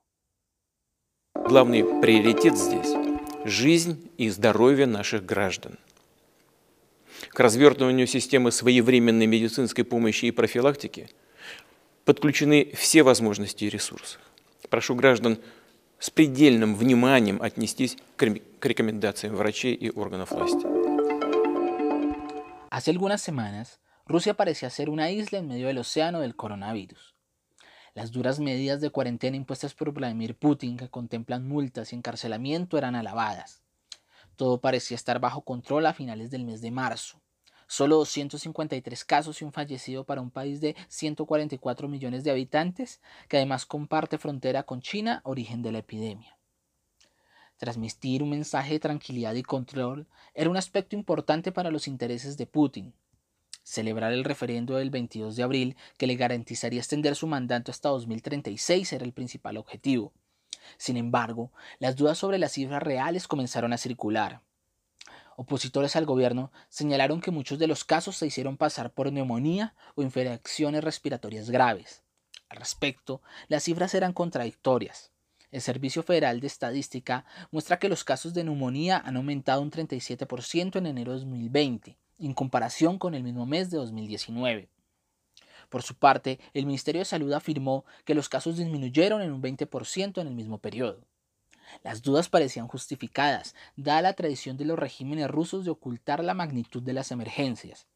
Главный 1.45 1.83
приоритет 2.01 2.57
здесь– 2.57 2.93
жизнь 3.45 4.09
и 4.17 4.29
здоровье 4.29 4.85
наших 4.85 5.25
граждан. 5.25 5.77
К 7.29 7.39
развертыванию 7.39 8.07
системы 8.07 8.51
своевременной 8.51 9.25
медицинской 9.25 9.83
помощи 9.83 10.25
и 10.25 10.31
профилактики 10.31 11.09
подключены 12.05 12.71
все 12.73 13.03
возможности 13.03 13.65
и 13.65 13.69
ресурсы. 13.69 14.17
Прошу 14.69 14.95
граждан 14.95 15.39
с 15.99 16.09
предельным 16.09 16.75
вниманием 16.75 17.41
отнестись 17.41 17.97
к 18.15 18.23
рекомендациям 18.63 19.35
врачей 19.35 19.73
и 19.73 19.89
органов 19.89 20.31
власти. 20.31 20.65
Hace 22.69 22.91
algunas 22.91 23.21
semanas, 23.21 23.79
Rusia 24.05 24.33
parecía 24.35 24.69
ser 24.69 24.89
una 24.89 25.11
isla 25.11 25.39
en 25.39 25.47
medio 25.47 25.67
del 25.67 25.79
océano 25.79 26.21
del 26.21 26.35
coronavirus. 26.35 27.16
Las 27.97 28.11
duras 28.11 28.39
medidas 28.39 28.79
de 28.79 28.91
cuarentena 28.91 29.37
impuestas 29.37 29.73
por 29.73 29.91
Vladimir 29.91 30.35
Putin, 30.35 30.77
que 30.77 30.87
contemplan 30.87 31.47
multas 31.47 31.91
y 31.91 31.95
encarcelamiento, 31.95 32.77
eran 32.77 32.93
alabadas. 32.93 33.63
Todo 34.35 34.61
parecía 34.61 34.93
estar 34.93 35.19
bajo 35.19 35.41
control 35.41 35.83
a 35.87 35.95
finales 35.95 36.29
del 36.29 36.45
mes 36.45 36.61
de 36.61 36.69
marzo. 36.69 37.19
Solo 37.65 37.95
253 37.95 39.03
casos 39.03 39.41
y 39.41 39.45
un 39.45 39.51
fallecido 39.51 40.03
para 40.03 40.21
un 40.21 40.29
país 40.29 40.61
de 40.61 40.75
144 40.89 41.87
millones 41.87 42.23
de 42.23 42.29
habitantes, 42.29 43.01
que 43.27 43.37
además 43.37 43.65
comparte 43.65 44.19
frontera 44.19 44.61
con 44.61 44.79
China, 44.79 45.21
origen 45.23 45.63
de 45.63 45.71
la 45.71 45.79
epidemia. 45.79 46.37
Transmitir 47.57 48.21
un 48.21 48.29
mensaje 48.29 48.73
de 48.73 48.79
tranquilidad 48.79 49.33
y 49.33 49.41
control 49.41 50.05
era 50.35 50.51
un 50.51 50.57
aspecto 50.57 50.95
importante 50.95 51.51
para 51.51 51.71
los 51.71 51.87
intereses 51.87 52.37
de 52.37 52.45
Putin. 52.45 52.93
Celebrar 53.69 54.13
el 54.13 54.23
referendo 54.23 54.77
del 54.77 54.89
22 54.91 55.35
de 55.35 55.43
abril, 55.43 55.75
que 55.97 56.07
le 56.07 56.15
garantizaría 56.15 56.79
extender 56.79 57.17
su 57.17 57.27
mandato 57.27 57.69
hasta 57.69 57.89
2036, 57.89 58.93
era 58.93 59.03
el 59.03 59.11
principal 59.11 59.57
objetivo. 59.57 60.13
Sin 60.77 60.95
embargo, 60.95 61.51
las 61.77 61.97
dudas 61.97 62.17
sobre 62.17 62.37
las 62.37 62.53
cifras 62.53 62.81
reales 62.81 63.27
comenzaron 63.27 63.73
a 63.73 63.77
circular. 63.77 64.41
Opositores 65.35 65.97
al 65.97 66.05
gobierno 66.05 66.49
señalaron 66.69 67.19
que 67.19 67.29
muchos 67.29 67.59
de 67.59 67.67
los 67.67 67.83
casos 67.83 68.15
se 68.15 68.27
hicieron 68.27 68.55
pasar 68.55 68.93
por 68.93 69.11
neumonía 69.11 69.75
o 69.95 70.01
infecciones 70.01 70.81
respiratorias 70.81 71.49
graves. 71.49 72.03
Al 72.47 72.59
respecto, 72.59 73.21
las 73.49 73.63
cifras 73.63 73.93
eran 73.93 74.13
contradictorias. 74.13 75.11
El 75.51 75.59
Servicio 75.59 76.03
Federal 76.03 76.39
de 76.39 76.47
Estadística 76.47 77.25
muestra 77.51 77.79
que 77.79 77.89
los 77.89 78.05
casos 78.05 78.33
de 78.33 78.45
neumonía 78.45 78.97
han 78.97 79.17
aumentado 79.17 79.61
un 79.61 79.71
37% 79.71 80.77
en 80.77 80.85
enero 80.85 81.11
de 81.11 81.19
2020, 81.19 81.97
en 82.19 82.33
comparación 82.33 82.97
con 82.97 83.13
el 83.13 83.23
mismo 83.23 83.45
mes 83.45 83.69
de 83.69 83.77
2019. 83.77 84.69
Por 85.69 85.83
su 85.83 85.95
parte, 85.95 86.39
el 86.53 86.65
Ministerio 86.65 86.99
de 86.99 87.05
Salud 87.05 87.33
afirmó 87.33 87.85
que 88.05 88.15
los 88.15 88.29
casos 88.29 88.57
disminuyeron 88.57 89.21
en 89.21 89.31
un 89.31 89.41
20% 89.41 90.21
en 90.21 90.27
el 90.27 90.33
mismo 90.33 90.59
periodo. 90.59 91.05
Las 91.83 92.01
dudas 92.01 92.29
parecían 92.29 92.67
justificadas, 92.67 93.53
dada 93.75 94.01
la 94.01 94.13
tradición 94.13 94.55
de 94.55 94.65
los 94.65 94.79
regímenes 94.79 95.29
rusos 95.29 95.65
de 95.65 95.71
ocultar 95.71 96.23
la 96.23 96.33
magnitud 96.33 96.81
de 96.81 96.93
las 96.93 97.11
emergencias, 97.11 97.87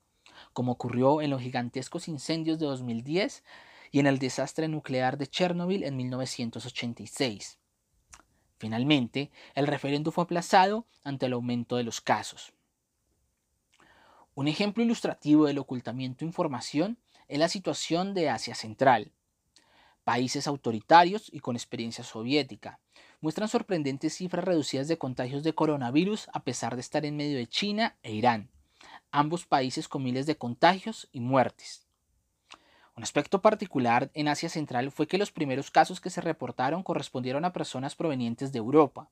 como 0.51 0.73
ocurrió 0.73 1.21
en 1.21 1.29
los 1.29 1.41
gigantescos 1.41 2.09
incendios 2.09 2.59
de 2.59 2.65
2010 2.65 3.43
y 3.91 3.99
en 3.99 4.07
el 4.07 4.19
desastre 4.19 4.67
nuclear 4.67 5.17
de 5.17 5.27
Chernobyl 5.27 5.83
en 5.83 5.95
1986. 5.95 7.59
Finalmente, 8.57 9.31
el 9.55 9.67
referendo 9.67 10.11
fue 10.11 10.25
aplazado 10.25 10.85
ante 11.03 11.25
el 11.25 11.33
aumento 11.33 11.77
de 11.77 11.83
los 11.83 12.01
casos. 12.01 12.53
Un 14.41 14.48
ejemplo 14.48 14.83
ilustrativo 14.83 15.45
del 15.45 15.60
ocultamiento 15.60 16.21
de 16.21 16.25
información 16.25 16.98
es 17.27 17.38
la 17.38 17.48
situación 17.48 18.15
de 18.15 18.31
Asia 18.31 18.55
Central. 18.55 19.12
Países 20.03 20.48
autoritarios 20.48 21.29
y 21.31 21.41
con 21.41 21.55
experiencia 21.55 22.03
soviética, 22.03 22.79
muestran 23.19 23.50
sorprendentes 23.50 24.15
cifras 24.15 24.43
reducidas 24.43 24.88
de 24.88 24.98
contagios 24.98 25.43
de 25.43 25.53
coronavirus 25.53 26.27
a 26.33 26.43
pesar 26.43 26.74
de 26.74 26.81
estar 26.81 27.05
en 27.05 27.17
medio 27.17 27.38
de 27.38 27.45
China 27.45 27.95
e 28.01 28.13
Irán, 28.13 28.50
ambos 29.12 29.45
países 29.45 29.88
con 29.88 30.01
miles 30.01 30.25
de 30.25 30.39
contagios 30.39 31.07
y 31.12 31.19
muertes. 31.19 31.86
Un 32.98 33.03
aspecto 33.03 33.43
particular 33.43 34.10
en 34.15 34.27
Asia 34.27 34.50
Central 34.50 34.89
fue 34.89 35.05
que 35.05 35.19
los 35.19 35.31
primeros 35.31 35.69
casos 35.69 36.01
que 36.01 36.10
se 36.10 36.19
reportaron 36.19 36.81
correspondieron 36.81 37.45
a 37.45 37.53
personas 37.53 37.93
provenientes 37.93 38.51
de 38.51 38.57
Europa, 38.57 39.07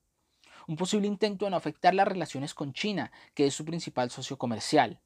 un 0.68 0.76
posible 0.76 1.06
intento 1.06 1.46
de 1.46 1.52
no 1.52 1.58
afectar 1.58 1.94
las 1.94 2.08
relaciones 2.08 2.56
con 2.56 2.74
China, 2.74 3.12
que 3.36 3.46
es 3.46 3.54
su 3.54 3.64
principal 3.64 4.10
socio 4.10 4.36
comercial. 4.40 5.00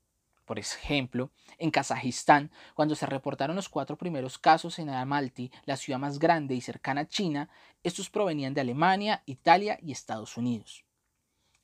Por 0.46 0.60
ejemplo, 0.60 1.32
en 1.58 1.72
Kazajistán, 1.72 2.52
cuando 2.74 2.96
se 2.96 3.06
reportaron 3.06 3.56
los 3.56 3.70
cuatro 3.70 3.98
primeros 3.98 4.38
casos 4.38 4.78
en 4.80 4.90
Almaty, 4.90 5.52
la 5.66 5.78
ciudad 5.78 6.00
más 6.00 6.20
grande 6.20 6.54
y 6.54 6.62
cercana 6.62 7.02
a 7.02 7.08
China, 7.08 7.50
estos 7.82 8.10
provenían 8.10 8.54
de 8.54 8.62
Alemania, 8.62 9.24
Italia 9.26 9.78
y 9.82 9.92
Estados 9.92 10.36
Unidos. 10.36 10.84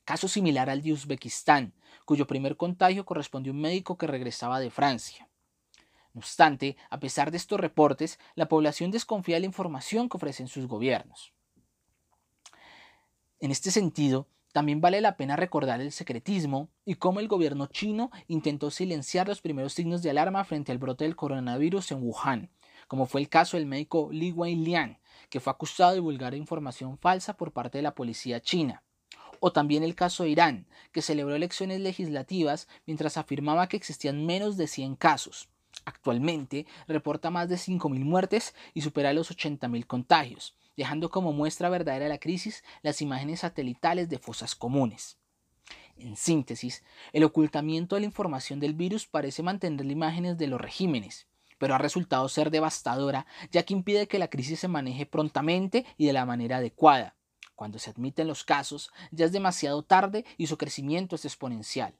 Caso 0.04 0.28
similar 0.28 0.70
al 0.70 0.82
de 0.82 0.92
Uzbekistán, 0.92 1.74
cuyo 2.06 2.26
primer 2.26 2.56
contagio 2.56 3.04
correspondió 3.04 3.52
a 3.52 3.54
un 3.54 3.60
médico 3.60 3.98
que 3.98 4.06
regresaba 4.06 4.58
de 4.60 4.70
Francia. 4.70 5.28
No 6.14 6.20
obstante, 6.20 6.76
a 6.88 6.98
pesar 6.98 7.30
de 7.30 7.36
estos 7.36 7.60
reportes, 7.60 8.18
la 8.34 8.48
población 8.48 8.90
desconfía 8.90 9.36
de 9.36 9.40
la 9.40 9.46
información 9.46 10.08
que 10.08 10.16
ofrecen 10.16 10.48
sus 10.48 10.66
gobiernos. 10.66 11.32
En 13.38 13.50
este 13.50 13.70
sentido, 13.70 14.26
también 14.52 14.80
vale 14.80 15.00
la 15.00 15.16
pena 15.16 15.36
recordar 15.36 15.80
el 15.80 15.92
secretismo 15.92 16.70
y 16.84 16.96
cómo 16.96 17.20
el 17.20 17.28
gobierno 17.28 17.66
chino 17.66 18.10
intentó 18.26 18.70
silenciar 18.70 19.28
los 19.28 19.40
primeros 19.40 19.74
signos 19.74 20.02
de 20.02 20.10
alarma 20.10 20.42
frente 20.44 20.72
al 20.72 20.78
brote 20.78 21.04
del 21.04 21.14
coronavirus 21.14 21.92
en 21.92 22.02
Wuhan, 22.02 22.50
como 22.88 23.06
fue 23.06 23.20
el 23.20 23.28
caso 23.28 23.56
del 23.56 23.66
médico 23.66 24.08
Li 24.10 24.32
Wenliang, 24.32 24.98
que 25.28 25.38
fue 25.38 25.52
acusado 25.52 25.90
de 25.90 25.96
divulgar 25.96 26.34
información 26.34 26.98
falsa 26.98 27.36
por 27.36 27.52
parte 27.52 27.78
de 27.78 27.82
la 27.82 27.94
policía 27.94 28.40
china. 28.40 28.82
O 29.38 29.52
también 29.52 29.84
el 29.84 29.94
caso 29.94 30.24
de 30.24 30.30
Irán, 30.30 30.66
que 30.92 31.00
celebró 31.00 31.34
elecciones 31.34 31.80
legislativas 31.80 32.68
mientras 32.86 33.16
afirmaba 33.16 33.68
que 33.68 33.76
existían 33.76 34.26
menos 34.26 34.56
de 34.56 34.66
100 34.66 34.96
casos. 34.96 35.48
Actualmente 35.84 36.66
reporta 36.88 37.30
más 37.30 37.48
de 37.48 37.56
5.000 37.56 38.04
muertes 38.04 38.54
y 38.74 38.82
supera 38.82 39.12
los 39.12 39.30
80.000 39.30 39.86
contagios, 39.86 40.56
dejando 40.80 41.10
como 41.10 41.34
muestra 41.34 41.68
verdadera 41.68 42.06
de 42.06 42.08
la 42.08 42.16
crisis 42.16 42.64
las 42.80 43.02
imágenes 43.02 43.40
satelitales 43.40 44.08
de 44.08 44.18
fosas 44.18 44.54
comunes. 44.54 45.18
En 45.98 46.16
síntesis, 46.16 46.82
el 47.12 47.22
ocultamiento 47.22 47.96
de 47.96 48.00
la 48.00 48.06
información 48.06 48.60
del 48.60 48.72
virus 48.72 49.06
parece 49.06 49.42
mantener 49.42 49.84
las 49.84 49.92
imágenes 49.92 50.38
de 50.38 50.46
los 50.46 50.58
regímenes, 50.58 51.26
pero 51.58 51.74
ha 51.74 51.78
resultado 51.78 52.26
ser 52.30 52.50
devastadora 52.50 53.26
ya 53.50 53.62
que 53.62 53.74
impide 53.74 54.08
que 54.08 54.18
la 54.18 54.28
crisis 54.28 54.60
se 54.60 54.68
maneje 54.68 55.04
prontamente 55.04 55.84
y 55.98 56.06
de 56.06 56.14
la 56.14 56.24
manera 56.24 56.56
adecuada. 56.56 57.14
Cuando 57.54 57.78
se 57.78 57.90
admiten 57.90 58.26
los 58.26 58.42
casos, 58.42 58.90
ya 59.10 59.26
es 59.26 59.32
demasiado 59.32 59.82
tarde 59.82 60.24
y 60.38 60.46
su 60.46 60.56
crecimiento 60.56 61.14
es 61.14 61.26
exponencial. 61.26 61.99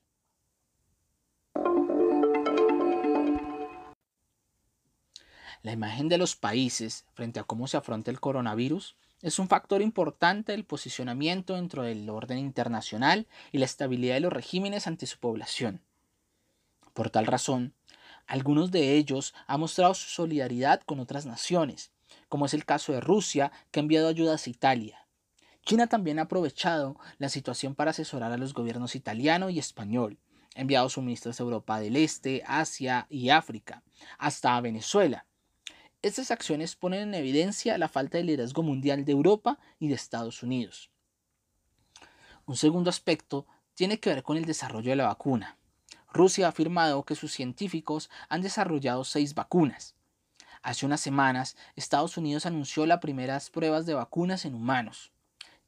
La 5.62 5.72
imagen 5.72 6.08
de 6.08 6.16
los 6.16 6.36
países 6.36 7.04
frente 7.12 7.38
a 7.38 7.44
cómo 7.44 7.66
se 7.66 7.76
afronta 7.76 8.10
el 8.10 8.18
coronavirus 8.18 8.96
es 9.20 9.38
un 9.38 9.48
factor 9.48 9.82
importante 9.82 10.52
del 10.52 10.64
posicionamiento 10.64 11.54
dentro 11.54 11.82
del 11.82 12.08
orden 12.08 12.38
internacional 12.38 13.26
y 13.52 13.58
la 13.58 13.66
estabilidad 13.66 14.14
de 14.14 14.20
los 14.20 14.32
regímenes 14.32 14.86
ante 14.86 15.04
su 15.04 15.18
población. 15.18 15.82
Por 16.94 17.10
tal 17.10 17.26
razón, 17.26 17.74
algunos 18.26 18.70
de 18.70 18.96
ellos 18.96 19.34
han 19.46 19.60
mostrado 19.60 19.92
su 19.92 20.08
solidaridad 20.08 20.80
con 20.80 20.98
otras 20.98 21.26
naciones, 21.26 21.90
como 22.30 22.46
es 22.46 22.54
el 22.54 22.64
caso 22.64 22.92
de 22.92 23.02
Rusia, 23.02 23.52
que 23.70 23.80
ha 23.80 23.82
enviado 23.82 24.08
ayudas 24.08 24.46
a 24.46 24.50
Italia. 24.50 25.06
China 25.66 25.88
también 25.88 26.18
ha 26.18 26.22
aprovechado 26.22 26.98
la 27.18 27.28
situación 27.28 27.74
para 27.74 27.90
asesorar 27.90 28.32
a 28.32 28.38
los 28.38 28.54
gobiernos 28.54 28.96
italiano 28.96 29.50
y 29.50 29.58
español, 29.58 30.18
ha 30.56 30.62
enviado 30.62 30.88
suministros 30.88 31.38
a 31.38 31.42
Europa 31.42 31.80
del 31.80 31.96
Este, 31.96 32.42
Asia 32.46 33.06
y 33.10 33.28
África, 33.28 33.82
hasta 34.18 34.56
a 34.56 34.60
Venezuela, 34.62 35.26
estas 36.02 36.30
acciones 36.30 36.76
ponen 36.76 37.00
en 37.00 37.14
evidencia 37.14 37.76
la 37.76 37.88
falta 37.88 38.16
de 38.16 38.24
liderazgo 38.24 38.62
mundial 38.62 39.04
de 39.04 39.12
Europa 39.12 39.58
y 39.78 39.88
de 39.88 39.94
Estados 39.94 40.42
Unidos. 40.42 40.90
Un 42.46 42.56
segundo 42.56 42.88
aspecto 42.88 43.46
tiene 43.74 44.00
que 44.00 44.10
ver 44.10 44.22
con 44.22 44.38
el 44.38 44.46
desarrollo 44.46 44.90
de 44.90 44.96
la 44.96 45.06
vacuna. 45.06 45.58
Rusia 46.12 46.46
ha 46.46 46.48
afirmado 46.48 47.04
que 47.04 47.14
sus 47.14 47.32
científicos 47.32 48.10
han 48.28 48.40
desarrollado 48.40 49.04
seis 49.04 49.34
vacunas. 49.34 49.94
Hace 50.62 50.86
unas 50.86 51.00
semanas, 51.00 51.56
Estados 51.76 52.16
Unidos 52.16 52.46
anunció 52.46 52.86
las 52.86 53.00
primeras 53.00 53.50
pruebas 53.50 53.84
de 53.84 53.94
vacunas 53.94 54.44
en 54.46 54.54
humanos. 54.54 55.12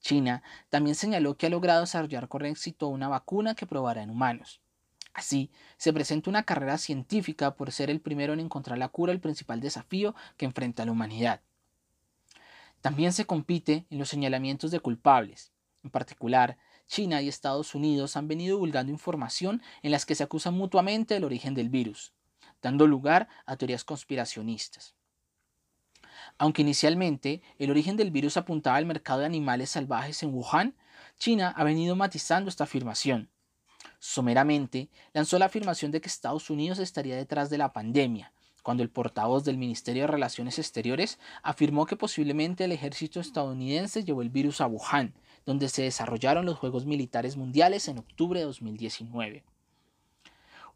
China 0.01 0.43
también 0.71 0.97
señaló 0.97 1.37
que 1.37 1.47
ha 1.47 1.51
logrado 1.51 1.83
desarrollar 1.83 2.29
con 2.29 2.45
éxito 2.45 2.89
una 2.89 3.09
vacuna 3.09 3.55
que 3.55 3.67
probará 3.67 4.03
en 4.03 4.11
humanos. 4.11 4.62
Así, 5.15 5.51
se 5.77 5.93
presenta 5.93 6.31
una 6.31 6.45
carrera 6.45 6.79
científica 6.79 7.55
por 7.55 7.71
ser 7.71 7.91
el 7.91 8.01
primero 8.01 8.33
en 8.33 8.41
encontrar 8.41 8.79
la 8.79 8.89
cura 8.89 9.13
al 9.13 9.21
principal 9.21 9.61
desafío 9.61 10.15
que 10.37 10.47
enfrenta 10.47 10.85
la 10.85 10.93
humanidad. 10.93 11.43
También 12.81 13.13
se 13.13 13.27
compite 13.27 13.87
en 13.91 13.99
los 13.99 14.09
señalamientos 14.09 14.71
de 14.71 14.81
culpables. 14.81 15.53
En 15.85 15.91
particular, 15.91 16.57
China 16.89 17.23
y 17.23 17.29
Estados 17.29 17.75
Unidos 17.75 18.17
han 18.17 18.29
venido 18.29 18.57
divulgando 18.57 18.93
información 18.93 19.63
en 19.83 19.93
las 19.93 20.05
que 20.07 20.15
se 20.15 20.25
acusan 20.25 20.55
mutuamente 20.55 21.15
del 21.15 21.25
origen 21.25 21.55
del 21.55 21.69
virus, 21.69 22.13
dando 22.61 22.87
lugar 22.87 23.29
a 23.47 23.57
teorías 23.57 23.85
conspiracionistas. 23.85 24.95
Aunque 26.39 26.63
inicialmente 26.63 27.43
el 27.59 27.71
origen 27.71 27.97
del 27.97 28.11
virus 28.11 28.37
apuntaba 28.37 28.77
al 28.77 28.87
mercado 28.87 29.21
de 29.21 29.27
animales 29.27 29.71
salvajes 29.71 30.23
en 30.23 30.35
Wuhan, 30.35 30.75
China 31.19 31.53
ha 31.57 31.65
venido 31.65 31.97
matizando 31.97 32.49
esta 32.49 32.65
afirmación, 32.65 33.31
Someramente 34.05 34.89
lanzó 35.13 35.39
la 35.39 35.45
afirmación 35.45 35.93
de 35.93 36.01
que 36.01 36.09
Estados 36.09 36.51
Unidos 36.51 36.81
estaría 36.81 37.15
detrás 37.15 37.51
de 37.51 37.57
la 37.57 37.73
pandemia, 37.73 38.33
cuando 38.65 38.83
el 38.83 38.91
portavoz 38.91 39.45
del 39.45 39.59
Ministerio 39.59 40.03
de 40.03 40.07
Relaciones 40.09 40.59
Exteriores 40.59 41.21
afirmó 41.45 41.87
que 41.87 41.95
posiblemente 41.95 42.65
el 42.65 42.73
ejército 42.73 43.21
estadounidense 43.21 44.03
llevó 44.03 44.23
el 44.23 44.29
virus 44.29 44.61
a 44.61 44.67
Wuhan, 44.67 45.15
donde 45.47 45.69
se 45.69 45.85
desarrollaron 45.85 46.47
los 46.47 46.59
Juegos 46.59 46.85
Militares 46.85 47.37
Mundiales 47.37 47.87
en 47.87 47.99
octubre 47.99 48.41
de 48.41 48.47
2019. 48.47 49.45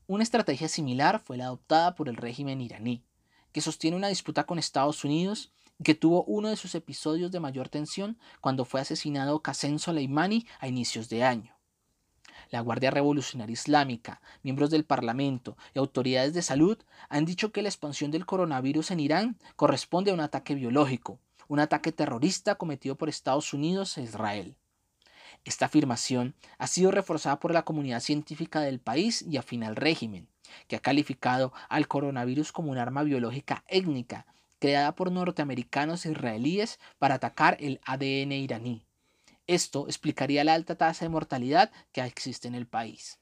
Una 0.06 0.22
estrategia 0.22 0.68
similar 0.68 1.18
fue 1.18 1.36
la 1.36 1.46
adoptada 1.46 1.96
por 1.96 2.08
el 2.08 2.16
régimen 2.16 2.60
iraní, 2.60 3.02
que 3.50 3.60
sostiene 3.60 3.96
una 3.96 4.06
disputa 4.06 4.44
con 4.44 4.60
Estados 4.60 5.04
Unidos 5.04 5.52
y 5.80 5.82
que 5.82 5.96
tuvo 5.96 6.22
uno 6.22 6.48
de 6.48 6.56
sus 6.56 6.76
episodios 6.76 7.32
de 7.32 7.40
mayor 7.40 7.68
tensión 7.70 8.18
cuando 8.40 8.64
fue 8.64 8.80
asesinado 8.80 9.42
Qasem 9.42 9.80
Soleimani 9.80 10.46
a 10.60 10.68
inicios 10.68 11.08
de 11.08 11.24
año 11.24 11.55
la 12.50 12.60
Guardia 12.60 12.90
Revolucionaria 12.90 13.52
Islámica, 13.52 14.20
miembros 14.42 14.70
del 14.70 14.84
Parlamento 14.84 15.56
y 15.74 15.78
autoridades 15.78 16.34
de 16.34 16.42
salud 16.42 16.78
han 17.08 17.24
dicho 17.24 17.52
que 17.52 17.62
la 17.62 17.68
expansión 17.68 18.10
del 18.10 18.26
coronavirus 18.26 18.90
en 18.90 19.00
Irán 19.00 19.38
corresponde 19.56 20.10
a 20.10 20.14
un 20.14 20.20
ataque 20.20 20.54
biológico, 20.54 21.18
un 21.48 21.60
ataque 21.60 21.92
terrorista 21.92 22.56
cometido 22.56 22.96
por 22.96 23.08
Estados 23.08 23.52
Unidos 23.52 23.96
e 23.98 24.02
Israel. 24.02 24.56
Esta 25.44 25.66
afirmación 25.66 26.34
ha 26.58 26.66
sido 26.66 26.90
reforzada 26.90 27.38
por 27.38 27.52
la 27.52 27.64
comunidad 27.64 28.00
científica 28.00 28.60
del 28.60 28.80
país 28.80 29.22
y 29.22 29.36
afín 29.36 29.62
al 29.62 29.76
régimen, 29.76 30.28
que 30.66 30.76
ha 30.76 30.80
calificado 30.80 31.52
al 31.68 31.86
coronavirus 31.86 32.52
como 32.52 32.70
un 32.70 32.78
arma 32.78 33.02
biológica 33.02 33.64
étnica 33.68 34.26
creada 34.58 34.94
por 34.94 35.12
norteamericanos 35.12 36.06
e 36.06 36.12
israelíes 36.12 36.78
para 36.98 37.16
atacar 37.16 37.56
el 37.60 37.80
ADN 37.84 38.32
iraní. 38.32 38.85
Esto 39.46 39.86
explicaría 39.86 40.42
la 40.42 40.54
alta 40.54 40.76
tasa 40.76 41.04
de 41.04 41.08
mortalidad 41.08 41.70
que 41.92 42.00
existe 42.00 42.48
en 42.48 42.56
el 42.56 42.66
país. 42.66 43.20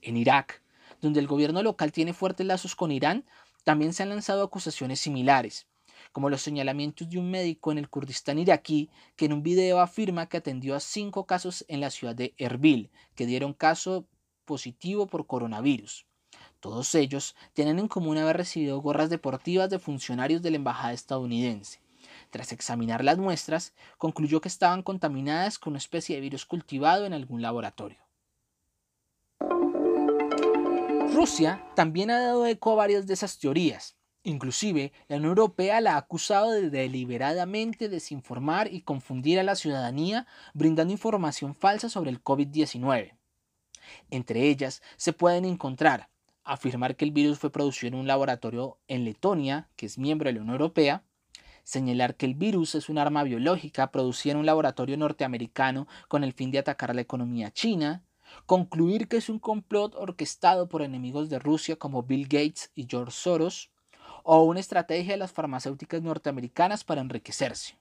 En 0.00 0.16
Irak, 0.16 0.62
donde 1.00 1.18
el 1.18 1.26
gobierno 1.26 1.62
local 1.62 1.90
tiene 1.90 2.12
fuertes 2.12 2.46
lazos 2.46 2.76
con 2.76 2.92
Irán, 2.92 3.24
también 3.64 3.92
se 3.92 4.04
han 4.04 4.10
lanzado 4.10 4.44
acusaciones 4.44 5.00
similares, 5.00 5.66
como 6.12 6.30
los 6.30 6.42
señalamientos 6.42 7.08
de 7.10 7.18
un 7.18 7.30
médico 7.30 7.72
en 7.72 7.78
el 7.78 7.88
Kurdistán 7.88 8.38
iraquí 8.38 8.90
que 9.16 9.24
en 9.24 9.32
un 9.32 9.42
video 9.42 9.80
afirma 9.80 10.28
que 10.28 10.36
atendió 10.36 10.76
a 10.76 10.80
cinco 10.80 11.26
casos 11.26 11.64
en 11.68 11.80
la 11.80 11.90
ciudad 11.90 12.14
de 12.14 12.34
Erbil, 12.38 12.90
que 13.16 13.26
dieron 13.26 13.54
caso 13.54 14.06
positivo 14.44 15.06
por 15.06 15.26
coronavirus. 15.26 16.06
Todos 16.60 16.94
ellos 16.94 17.34
tienen 17.54 17.80
en 17.80 17.88
común 17.88 18.18
haber 18.18 18.36
recibido 18.36 18.80
gorras 18.80 19.10
deportivas 19.10 19.68
de 19.68 19.80
funcionarios 19.80 20.42
de 20.42 20.50
la 20.52 20.56
embajada 20.56 20.92
estadounidense. 20.92 21.81
Tras 22.32 22.50
examinar 22.52 23.04
las 23.04 23.18
muestras, 23.18 23.74
concluyó 23.98 24.40
que 24.40 24.48
estaban 24.48 24.82
contaminadas 24.82 25.58
con 25.58 25.72
una 25.72 25.78
especie 25.78 26.16
de 26.16 26.22
virus 26.22 26.46
cultivado 26.46 27.04
en 27.04 27.12
algún 27.12 27.42
laboratorio. 27.42 27.98
Rusia 31.12 31.62
también 31.76 32.10
ha 32.10 32.18
dado 32.18 32.46
eco 32.46 32.72
a 32.72 32.76
varias 32.76 33.06
de 33.06 33.12
esas 33.12 33.38
teorías. 33.38 33.98
Inclusive, 34.22 34.94
la 35.08 35.16
Unión 35.16 35.28
Europea 35.28 35.82
la 35.82 35.96
ha 35.96 35.98
acusado 35.98 36.52
de 36.52 36.70
deliberadamente 36.70 37.90
desinformar 37.90 38.72
y 38.72 38.80
confundir 38.80 39.38
a 39.38 39.42
la 39.42 39.54
ciudadanía 39.54 40.26
brindando 40.54 40.90
información 40.90 41.54
falsa 41.54 41.90
sobre 41.90 42.08
el 42.08 42.24
COVID-19. 42.24 43.14
Entre 44.08 44.48
ellas 44.48 44.80
se 44.96 45.12
pueden 45.12 45.44
encontrar 45.44 46.08
afirmar 46.44 46.96
que 46.96 47.04
el 47.04 47.10
virus 47.10 47.38
fue 47.38 47.52
producido 47.52 47.88
en 47.88 48.00
un 48.00 48.06
laboratorio 48.06 48.78
en 48.88 49.04
Letonia, 49.04 49.68
que 49.76 49.84
es 49.84 49.98
miembro 49.98 50.28
de 50.28 50.32
la 50.32 50.40
Unión 50.40 50.54
Europea, 50.54 51.04
señalar 51.62 52.16
que 52.16 52.26
el 52.26 52.34
virus 52.34 52.74
es 52.74 52.88
un 52.88 52.98
arma 52.98 53.22
biológica 53.22 53.90
producida 53.90 54.32
en 54.32 54.38
un 54.38 54.46
laboratorio 54.46 54.96
norteamericano 54.96 55.86
con 56.08 56.24
el 56.24 56.32
fin 56.32 56.50
de 56.50 56.58
atacar 56.58 56.90
a 56.90 56.94
la 56.94 57.00
economía 57.00 57.50
china, 57.50 58.02
concluir 58.46 59.08
que 59.08 59.18
es 59.18 59.28
un 59.28 59.38
complot 59.38 59.94
orquestado 59.94 60.68
por 60.68 60.82
enemigos 60.82 61.28
de 61.28 61.38
Rusia 61.38 61.76
como 61.76 62.02
Bill 62.02 62.24
Gates 62.24 62.70
y 62.74 62.86
George 62.88 63.12
Soros, 63.12 63.70
o 64.24 64.42
una 64.42 64.60
estrategia 64.60 65.12
de 65.12 65.18
las 65.18 65.32
farmacéuticas 65.32 66.02
norteamericanas 66.02 66.84
para 66.84 67.00
enriquecerse. 67.00 67.76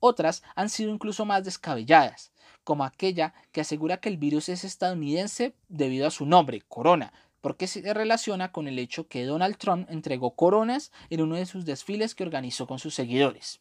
Otras 0.00 0.42
han 0.54 0.68
sido 0.68 0.92
incluso 0.92 1.24
más 1.24 1.44
descabelladas, 1.44 2.32
como 2.62 2.84
aquella 2.84 3.34
que 3.52 3.60
asegura 3.60 3.98
que 3.98 4.08
el 4.08 4.18
virus 4.18 4.48
es 4.48 4.64
estadounidense 4.64 5.54
debido 5.68 6.06
a 6.06 6.10
su 6.10 6.26
nombre, 6.26 6.62
corona, 6.68 7.12
porque 7.44 7.66
se 7.66 7.92
relaciona 7.92 8.52
con 8.52 8.68
el 8.68 8.78
hecho 8.78 9.06
que 9.06 9.26
Donald 9.26 9.58
Trump 9.58 9.86
entregó 9.90 10.34
coronas 10.34 10.90
en 11.10 11.20
uno 11.20 11.36
de 11.36 11.44
sus 11.44 11.66
desfiles 11.66 12.14
que 12.14 12.24
organizó 12.24 12.66
con 12.66 12.78
sus 12.78 12.94
seguidores. 12.94 13.60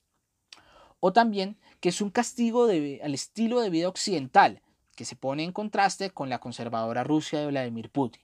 O 1.02 1.12
también 1.12 1.58
que 1.82 1.90
es 1.90 2.00
un 2.00 2.10
castigo 2.10 2.64
al 2.64 3.14
estilo 3.14 3.60
de 3.60 3.70
vida 3.70 3.90
occidental, 3.90 4.62
que 4.96 5.04
se 5.04 5.18
pone 5.18 5.44
en 5.44 5.52
contraste 5.52 6.12
con 6.12 6.30
la 6.30 6.40
conservadora 6.40 7.04
Rusia 7.04 7.42
de 7.42 7.48
Vladimir 7.48 7.90
Putin. 7.90 8.22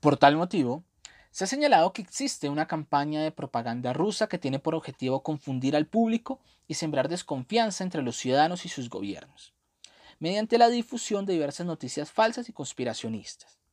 Por 0.00 0.16
tal 0.16 0.34
motivo, 0.34 0.82
Se 1.30 1.44
ha 1.44 1.46
señalado 1.46 1.92
que 1.92 2.02
existe 2.02 2.48
una 2.48 2.66
campaña 2.66 3.22
de 3.22 3.30
propaganda 3.30 3.92
rusa 3.92 4.28
que 4.28 4.38
tiene 4.38 4.58
por 4.58 4.74
objetivo 4.74 5.22
confundir 5.22 5.76
al 5.76 5.86
público 5.86 6.40
y 6.66 6.74
sembrar 6.74 7.08
desconfianza 7.08 7.84
entre 7.84 8.02
los 8.02 8.16
ciudadanos 8.16 8.64
y 8.64 8.68
sus 8.68 8.88
gobiernos, 8.88 9.52
mediante 10.18 10.58
la 10.58 10.68
difusión 10.68 11.26
de 11.26 11.34
diversas 11.34 11.66
noticias 11.66 12.10
falsas 12.10 12.48
y 12.48 12.52
conspiracionistas. 12.52 13.63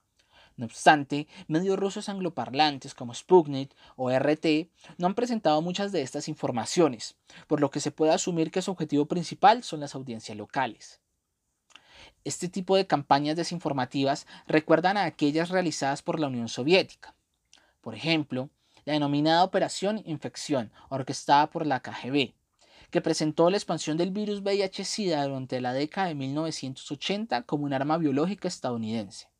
No 0.58 0.66
obstante, 0.66 1.28
medios 1.48 1.80
rusos 1.80 2.10
angloparlantes 2.10 2.94
como 2.94 3.14
Sputnik 3.14 3.74
o 3.96 4.12
RT 4.12 4.70
no 4.98 5.08
han 5.08 5.16
presentado 5.16 5.62
muchas 5.62 5.92
de 5.92 6.02
estas 6.02 6.28
informaciones, 6.28 7.16
por 7.48 7.62
lo 7.62 7.72
que 7.72 7.80
se 7.80 7.92
puede 7.92 8.12
asumir 8.12 8.52
que 8.52 8.62
su 8.62 8.72
objetivo 8.72 9.06
principal 9.06 9.64
son 9.64 9.80
las 9.80 9.96
audiencias 9.96 10.38
locales. 10.38 11.00
Este 12.24 12.50
tipo 12.50 12.76
de 12.76 12.86
campañas 12.86 13.36
desinformativas 13.36 14.28
recuerdan 14.46 14.98
a 14.98 15.06
aquellas 15.06 15.50
realizadas 15.50 16.04
por 16.04 16.20
la 16.20 16.28
Unión 16.28 16.50
Soviética. 16.50 17.16
Por 17.82 17.96
ejemplo, 17.96 18.50
la 18.86 18.94
denominada 18.94 19.44
Operación 19.44 20.04
Infección, 20.06 20.72
orquestada 20.90 21.50
por 21.50 21.66
la 21.66 21.80
KGB, 21.80 22.36
que 22.92 23.02
presentó 23.02 23.50
la 23.50 23.58
expansión 23.58 23.98
del 23.98 24.12
virus 24.12 24.44
VIH-Sida 24.44 25.24
durante 25.24 25.62
la 25.62 25.74
década 25.74 26.10
de 26.10 26.16
1980 26.16 27.44
como 27.44 27.66
un 27.66 27.74
arma 27.74 27.98
biológica 27.98 28.48
estadounidense. 28.48 29.31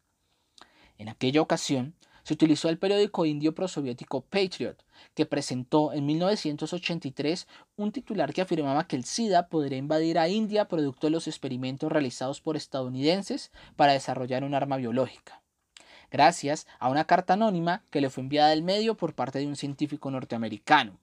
En 1.02 1.10
aquella 1.10 1.42
ocasión, 1.42 1.96
se 2.22 2.36
utilizó 2.36 2.70
el 2.70 2.78
periódico 2.78 3.26
indio 3.26 3.56
prosoviético 3.56 4.22
Patriot, 4.22 4.86
que 5.16 5.26
presentó 5.26 5.94
en 5.94 6.06
1983 6.06 7.48
un 7.76 7.92
titular 7.92 8.32
que 8.36 8.44
afirmaba 8.44 8.86
que 8.86 8.98
el 8.98 9.06
SIDA 9.06 9.48
podría 9.48 9.80
invadir 9.80 10.20
a 10.20 10.30
India 10.30 10.68
producto 10.68 11.08
de 11.08 11.12
los 11.12 11.28
experimentos 11.28 11.92
realizados 11.92 12.40
por 12.40 12.56
estadounidenses 12.56 13.52
para 13.76 13.94
desarrollar 13.94 14.44
un 14.44 14.54
arma 14.54 14.78
biológica, 14.78 15.42
gracias 16.12 16.68
a 16.78 16.88
una 16.90 17.06
carta 17.06 17.34
anónima 17.34 17.84
que 17.90 18.00
le 18.00 18.12
fue 18.12 18.22
enviada 18.22 18.52
del 18.52 18.62
medio 18.62 18.96
por 18.96 19.16
parte 19.16 19.40
de 19.40 19.48
un 19.48 19.56
científico 19.56 20.12
norteamericano. 20.12 21.00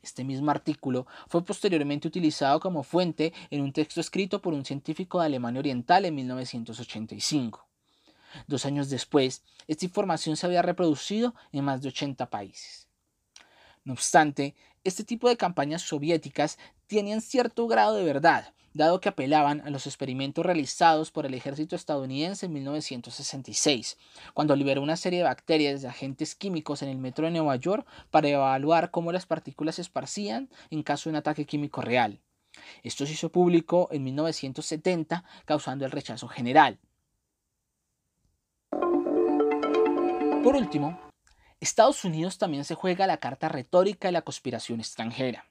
Este 0.00 0.24
mismo 0.24 0.50
artículo 0.50 1.06
fue 1.28 1.44
posteriormente 1.44 2.08
utilizado 2.08 2.60
como 2.60 2.82
fuente 2.82 3.34
en 3.50 3.60
un 3.60 3.74
texto 3.74 4.00
escrito 4.00 4.40
por 4.40 4.54
un 4.54 4.64
científico 4.64 5.20
de 5.20 5.26
Alemania 5.26 5.60
Oriental 5.60 6.06
en 6.06 6.14
1985. 6.14 7.71
Dos 8.46 8.66
años 8.66 8.90
después, 8.90 9.42
esta 9.68 9.84
información 9.84 10.36
se 10.36 10.46
había 10.46 10.62
reproducido 10.62 11.34
en 11.52 11.64
más 11.64 11.82
de 11.82 11.88
80 11.88 12.30
países. 12.30 12.88
No 13.84 13.92
obstante, 13.94 14.54
este 14.84 15.04
tipo 15.04 15.28
de 15.28 15.36
campañas 15.36 15.82
soviéticas 15.82 16.58
tenían 16.86 17.20
cierto 17.20 17.66
grado 17.66 17.94
de 17.94 18.04
verdad, 18.04 18.52
dado 18.74 19.00
que 19.00 19.08
apelaban 19.08 19.60
a 19.62 19.70
los 19.70 19.86
experimentos 19.86 20.44
realizados 20.44 21.10
por 21.10 21.26
el 21.26 21.34
ejército 21.34 21.76
estadounidense 21.76 22.46
en 22.46 22.52
1966, 22.52 23.98
cuando 24.34 24.56
liberó 24.56 24.82
una 24.82 24.96
serie 24.96 25.20
de 25.20 25.24
bacterias 25.24 25.82
de 25.82 25.88
agentes 25.88 26.34
químicos 26.34 26.82
en 26.82 26.88
el 26.88 26.98
metro 26.98 27.26
de 27.26 27.32
Nueva 27.32 27.56
York 27.56 27.86
para 28.10 28.28
evaluar 28.28 28.90
cómo 28.90 29.12
las 29.12 29.26
partículas 29.26 29.76
se 29.76 29.82
esparcían 29.82 30.48
en 30.70 30.82
caso 30.82 31.08
de 31.08 31.14
un 31.14 31.16
ataque 31.16 31.44
químico 31.44 31.80
real. 31.80 32.20
Esto 32.82 33.06
se 33.06 33.12
hizo 33.12 33.30
público 33.30 33.88
en 33.92 34.04
1970, 34.04 35.24
causando 35.44 35.84
el 35.84 35.90
rechazo 35.90 36.28
general. 36.28 36.78
Por 40.42 40.56
último, 40.56 40.98
Estados 41.60 42.04
Unidos 42.04 42.36
también 42.36 42.64
se 42.64 42.74
juega 42.74 43.06
la 43.06 43.18
carta 43.18 43.48
retórica 43.48 44.08
de 44.08 44.12
la 44.12 44.22
conspiración 44.22 44.80
extranjera. 44.80 45.46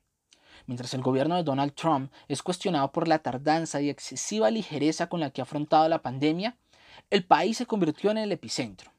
Mientras 0.65 0.93
el 0.93 1.01
gobierno 1.01 1.37
de 1.37 1.43
Donald 1.43 1.73
Trump 1.75 2.11
es 2.27 2.43
cuestionado 2.43 2.91
por 2.91 3.07
la 3.07 3.19
tardanza 3.19 3.79
y 3.79 3.89
excesiva 3.89 4.51
ligereza 4.51 5.07
con 5.07 5.21
la 5.21 5.29
que 5.29 5.39
ha 5.39 5.43
afrontado 5.43 5.87
la 5.87 6.01
pandemia, 6.01 6.57
el 7.09 7.23
país 7.23 7.55
se 7.55 7.65
convirtió 7.65 8.11
en 8.11 8.17
el 8.17 8.33
epicentro. 8.33 8.91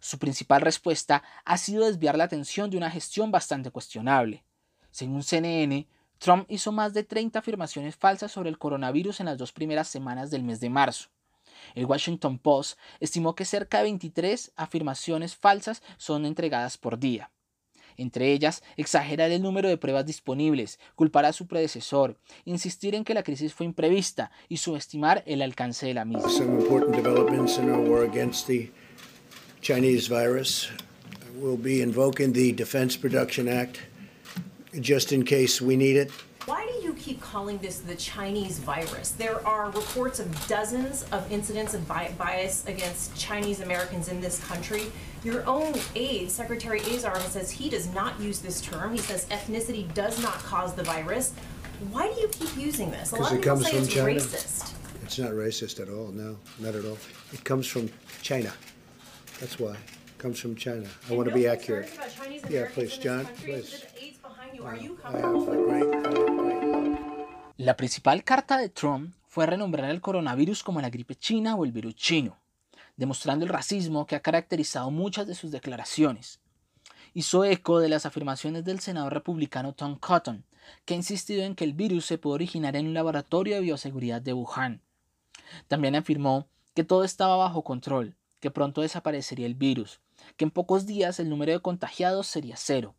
Su 0.00 0.18
principal 0.18 0.60
respuesta 0.60 1.22
ha 1.44 1.56
sido 1.56 1.86
desviar 1.86 2.18
la 2.18 2.24
atención 2.24 2.68
de 2.68 2.76
una 2.76 2.90
gestión 2.90 3.30
bastante 3.30 3.70
cuestionable. 3.70 4.42
Según 4.90 5.22
CNN, 5.22 5.86
Trump 6.18 6.46
hizo 6.50 6.72
más 6.72 6.94
de 6.94 7.04
30 7.04 7.38
afirmaciones 7.38 7.94
falsas 7.94 8.32
sobre 8.32 8.50
el 8.50 8.58
coronavirus 8.58 9.20
en 9.20 9.26
las 9.26 9.38
dos 9.38 9.52
primeras 9.52 9.86
semanas 9.86 10.32
del 10.32 10.42
mes 10.42 10.58
de 10.58 10.70
marzo, 10.70 11.10
el 11.74 11.86
Washington 11.86 12.38
Post 12.38 12.78
estimó 13.00 13.34
que 13.34 13.44
cerca 13.44 13.78
de 13.78 13.84
23 13.84 14.52
afirmaciones 14.56 15.36
falsas 15.36 15.82
son 15.96 16.26
entregadas 16.26 16.78
por 16.78 16.98
día. 16.98 17.30
Entre 17.96 18.32
ellas, 18.32 18.62
exagerar 18.76 19.30
el 19.30 19.42
número 19.42 19.68
de 19.68 19.78
pruebas 19.78 20.04
disponibles, 20.04 20.78
culpar 20.94 21.24
a 21.24 21.32
su 21.32 21.46
predecesor, 21.46 22.18
insistir 22.44 22.94
en 22.94 23.04
que 23.04 23.14
la 23.14 23.22
crisis 23.22 23.54
fue 23.54 23.66
imprevista 23.66 24.30
y 24.48 24.58
subestimar 24.58 25.22
el 25.26 25.40
alcance 25.42 25.86
de 25.86 25.94
la 25.94 26.04
misma. 26.04 26.28
Some 26.28 26.60
important 26.60 26.94
developments 26.94 27.58
in 27.58 27.70
our 27.70 27.80
war 27.80 28.04
against 28.04 28.46
the 28.46 28.70
Chinese 29.62 30.08
virus. 30.08 30.68
We'll 31.38 31.56
be 31.56 31.82
invoking 31.82 32.32
the 32.32 32.52
Defense 32.52 32.98
Production 32.98 33.48
Act 33.48 33.78
just 34.80 35.12
in 35.12 35.24
case 35.24 35.62
we 35.62 35.76
need 35.76 35.96
it. 35.96 36.10
You 37.06 37.12
keep 37.12 37.22
calling 37.22 37.58
this 37.58 37.78
the 37.78 37.94
Chinese 37.94 38.58
virus? 38.58 39.10
There 39.10 39.46
are 39.46 39.66
reports 39.70 40.18
of 40.18 40.48
dozens 40.48 41.04
of 41.12 41.30
incidents 41.30 41.72
of 41.72 41.86
bias 41.86 42.66
against 42.66 43.16
Chinese 43.16 43.60
Americans 43.60 44.08
in 44.08 44.20
this 44.20 44.44
country. 44.44 44.86
Your 45.22 45.46
own 45.46 45.74
aide, 45.94 46.32
Secretary 46.32 46.80
Azar, 46.80 47.20
says 47.20 47.48
he 47.48 47.70
does 47.70 47.86
not 47.94 48.18
use 48.18 48.40
this 48.40 48.60
term. 48.60 48.90
He 48.90 48.98
says 48.98 49.24
ethnicity 49.26 49.92
does 49.94 50.20
not 50.20 50.34
cause 50.38 50.74
the 50.74 50.82
virus. 50.82 51.32
Why 51.92 52.12
do 52.12 52.20
you 52.20 52.26
keep 52.26 52.56
using 52.56 52.90
this? 52.90 53.12
A 53.12 53.16
lot 53.16 53.30
of 53.30 53.38
it 53.38 53.40
people 53.42 53.56
comes 53.56 53.66
say 53.66 53.72
from 53.74 53.84
it's 53.84 53.94
China. 53.94 54.08
racist. 54.08 54.74
It's 55.04 55.18
not 55.20 55.30
racist 55.30 55.80
at 55.80 55.88
all. 55.88 56.08
No, 56.08 56.36
not 56.58 56.74
at 56.74 56.84
all. 56.84 56.98
It 57.32 57.44
comes 57.44 57.68
from 57.68 57.88
China. 58.22 58.52
That's 59.38 59.60
why. 59.60 59.74
It 59.74 60.18
comes 60.18 60.40
from 60.40 60.56
China. 60.56 60.88
I 61.08 61.14
want 61.14 61.28
to 61.28 61.34
be 61.34 61.46
accurate. 61.46 61.88
Yeah, 62.50 62.66
please, 62.72 62.98
John, 62.98 63.28
please. 63.44 63.84
La 67.58 67.74
principal 67.74 68.22
carta 68.22 68.58
de 68.58 68.68
Trump 68.68 69.14
fue 69.28 69.46
renombrar 69.46 69.88
el 69.88 70.02
coronavirus 70.02 70.62
como 70.62 70.82
la 70.82 70.90
gripe 70.90 71.14
china 71.14 71.54
o 71.54 71.64
el 71.64 71.72
virus 71.72 71.94
chino, 71.94 72.36
demostrando 72.98 73.46
el 73.46 73.50
racismo 73.50 74.06
que 74.06 74.14
ha 74.14 74.20
caracterizado 74.20 74.90
muchas 74.90 75.26
de 75.26 75.34
sus 75.34 75.50
declaraciones. 75.52 76.38
Hizo 77.14 77.46
eco 77.46 77.80
de 77.80 77.88
las 77.88 78.04
afirmaciones 78.04 78.66
del 78.66 78.80
senador 78.80 79.14
republicano 79.14 79.72
Tom 79.72 79.98
Cotton, 79.98 80.44
que 80.84 80.92
ha 80.92 80.98
insistido 80.98 81.44
en 81.44 81.54
que 81.54 81.64
el 81.64 81.72
virus 81.72 82.04
se 82.04 82.18
puede 82.18 82.34
originar 82.34 82.76
en 82.76 82.88
un 82.88 82.92
laboratorio 82.92 83.54
de 83.54 83.62
bioseguridad 83.62 84.20
de 84.20 84.34
Wuhan. 84.34 84.82
También 85.66 85.96
afirmó 85.96 86.48
que 86.74 86.84
todo 86.84 87.04
estaba 87.04 87.36
bajo 87.36 87.64
control, 87.64 88.16
que 88.40 88.50
pronto 88.50 88.82
desaparecería 88.82 89.46
el 89.46 89.54
virus, 89.54 90.02
que 90.36 90.44
en 90.44 90.50
pocos 90.50 90.84
días 90.84 91.20
el 91.20 91.30
número 91.30 91.52
de 91.52 91.60
contagiados 91.60 92.26
sería 92.26 92.56
cero, 92.58 92.94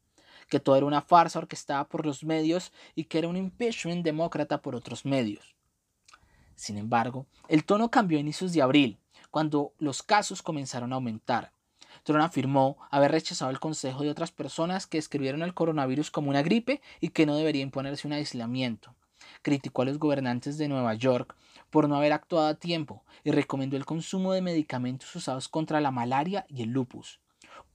que 0.48 0.60
todo 0.60 0.76
era 0.76 0.86
una 0.86 1.02
farsa 1.02 1.40
orquestada 1.40 1.88
por 1.88 2.06
los 2.06 2.24
medios 2.24 2.72
y 2.96 3.06
que 3.06 3.20
era 3.20 3.28
un 3.28 3.38
impeachment 3.38 4.04
demócrata 4.04 4.62
por 4.62 4.76
otros 4.76 5.06
medios. 5.06 5.56
Sin 6.56 6.78
embargo, 6.78 7.28
el 7.48 7.66
tono 7.66 7.92
cambió 7.92 8.18
a 8.18 8.22
inicios 8.22 8.54
de 8.54 8.62
abril, 8.62 8.98
cuando 9.30 9.74
los 9.78 10.02
casos 10.02 10.42
comenzaron 10.42 10.92
a 10.92 10.96
aumentar. 10.96 11.52
Trump 12.04 12.22
afirmó 12.22 12.78
haber 12.90 13.12
rechazado 13.12 13.52
el 13.52 13.60
consejo 13.60 14.04
de 14.04 14.10
otras 14.10 14.32
personas 14.32 14.88
que 14.88 14.98
escribieron 14.98 15.42
el 15.42 15.54
coronavirus 15.54 16.10
como 16.10 16.30
una 16.30 16.42
gripe 16.42 16.82
y 17.02 17.10
que 17.10 17.26
no 17.26 17.36
debería 17.36 17.62
imponerse 17.62 18.08
un 18.08 18.14
aislamiento. 18.14 18.96
Criticó 19.42 19.82
a 19.82 19.86
los 19.86 20.00
gobernantes 20.00 20.58
de 20.58 20.68
Nueva 20.68 20.94
York 20.94 21.36
por 21.70 21.90
no 21.90 21.98
haber 21.98 22.14
actuado 22.14 22.48
a 22.48 22.56
tiempo 22.56 23.04
y 23.24 23.32
recomendó 23.32 23.76
el 23.76 23.86
consumo 23.86 24.32
de 24.32 24.42
medicamentos 24.42 25.14
usados 25.16 25.50
contra 25.50 25.82
la 25.82 25.92
malaria 25.92 26.46
y 26.48 26.64
el 26.64 26.70
lupus 26.70 27.20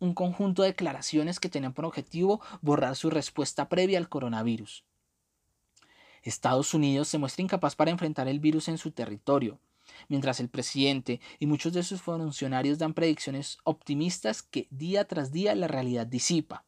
un 0.02 0.14
conjunto 0.14 0.62
de 0.62 0.68
declaraciones 0.68 1.38
que 1.38 1.48
tenían 1.48 1.72
por 1.72 1.84
objetivo 1.84 2.40
borrar 2.60 2.96
su 2.96 3.08
respuesta 3.08 3.68
previa 3.68 3.98
al 3.98 4.08
coronavirus. 4.08 4.84
Estados 6.24 6.74
Unidos 6.74 7.06
se 7.06 7.18
muestra 7.18 7.42
incapaz 7.42 7.76
para 7.76 7.92
enfrentar 7.92 8.26
el 8.26 8.40
virus 8.40 8.66
en 8.66 8.78
su 8.78 8.90
territorio, 8.90 9.60
mientras 10.08 10.40
el 10.40 10.48
presidente 10.48 11.20
y 11.38 11.46
muchos 11.46 11.72
de 11.72 11.84
sus 11.84 12.02
funcionarios 12.02 12.78
dan 12.78 12.94
predicciones 12.94 13.58
optimistas 13.62 14.42
que 14.42 14.66
día 14.70 15.04
tras 15.04 15.30
día 15.30 15.54
la 15.54 15.68
realidad 15.68 16.06
disipa. 16.06 16.64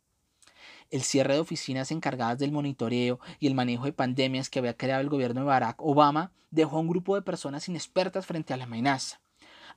El 0.91 1.03
cierre 1.03 1.35
de 1.35 1.41
oficinas 1.41 1.91
encargadas 1.91 2.39
del 2.39 2.53
monitoreo 2.53 3.19
y 3.41 3.49
el 3.49 3.55
manejo 3.55 3.87
de 3.87 3.93
pandemias 3.93 4.49
que 4.49 4.61
había 4.61 4.77
creado 4.77 5.01
el 5.01 5.09
gobierno 5.09 5.41
de 5.41 5.47
Barack 5.47 5.83
Obama 5.83 6.31
dejó 6.53 6.77
a 6.77 6.81
un 6.81 6.89
grupo 6.89 7.17
de 7.17 7.23
personas 7.23 7.69
inexpertas 7.69 8.27
frente 8.27 8.55
a 8.55 8.57
la 8.57 8.65
amenaza 8.65 9.24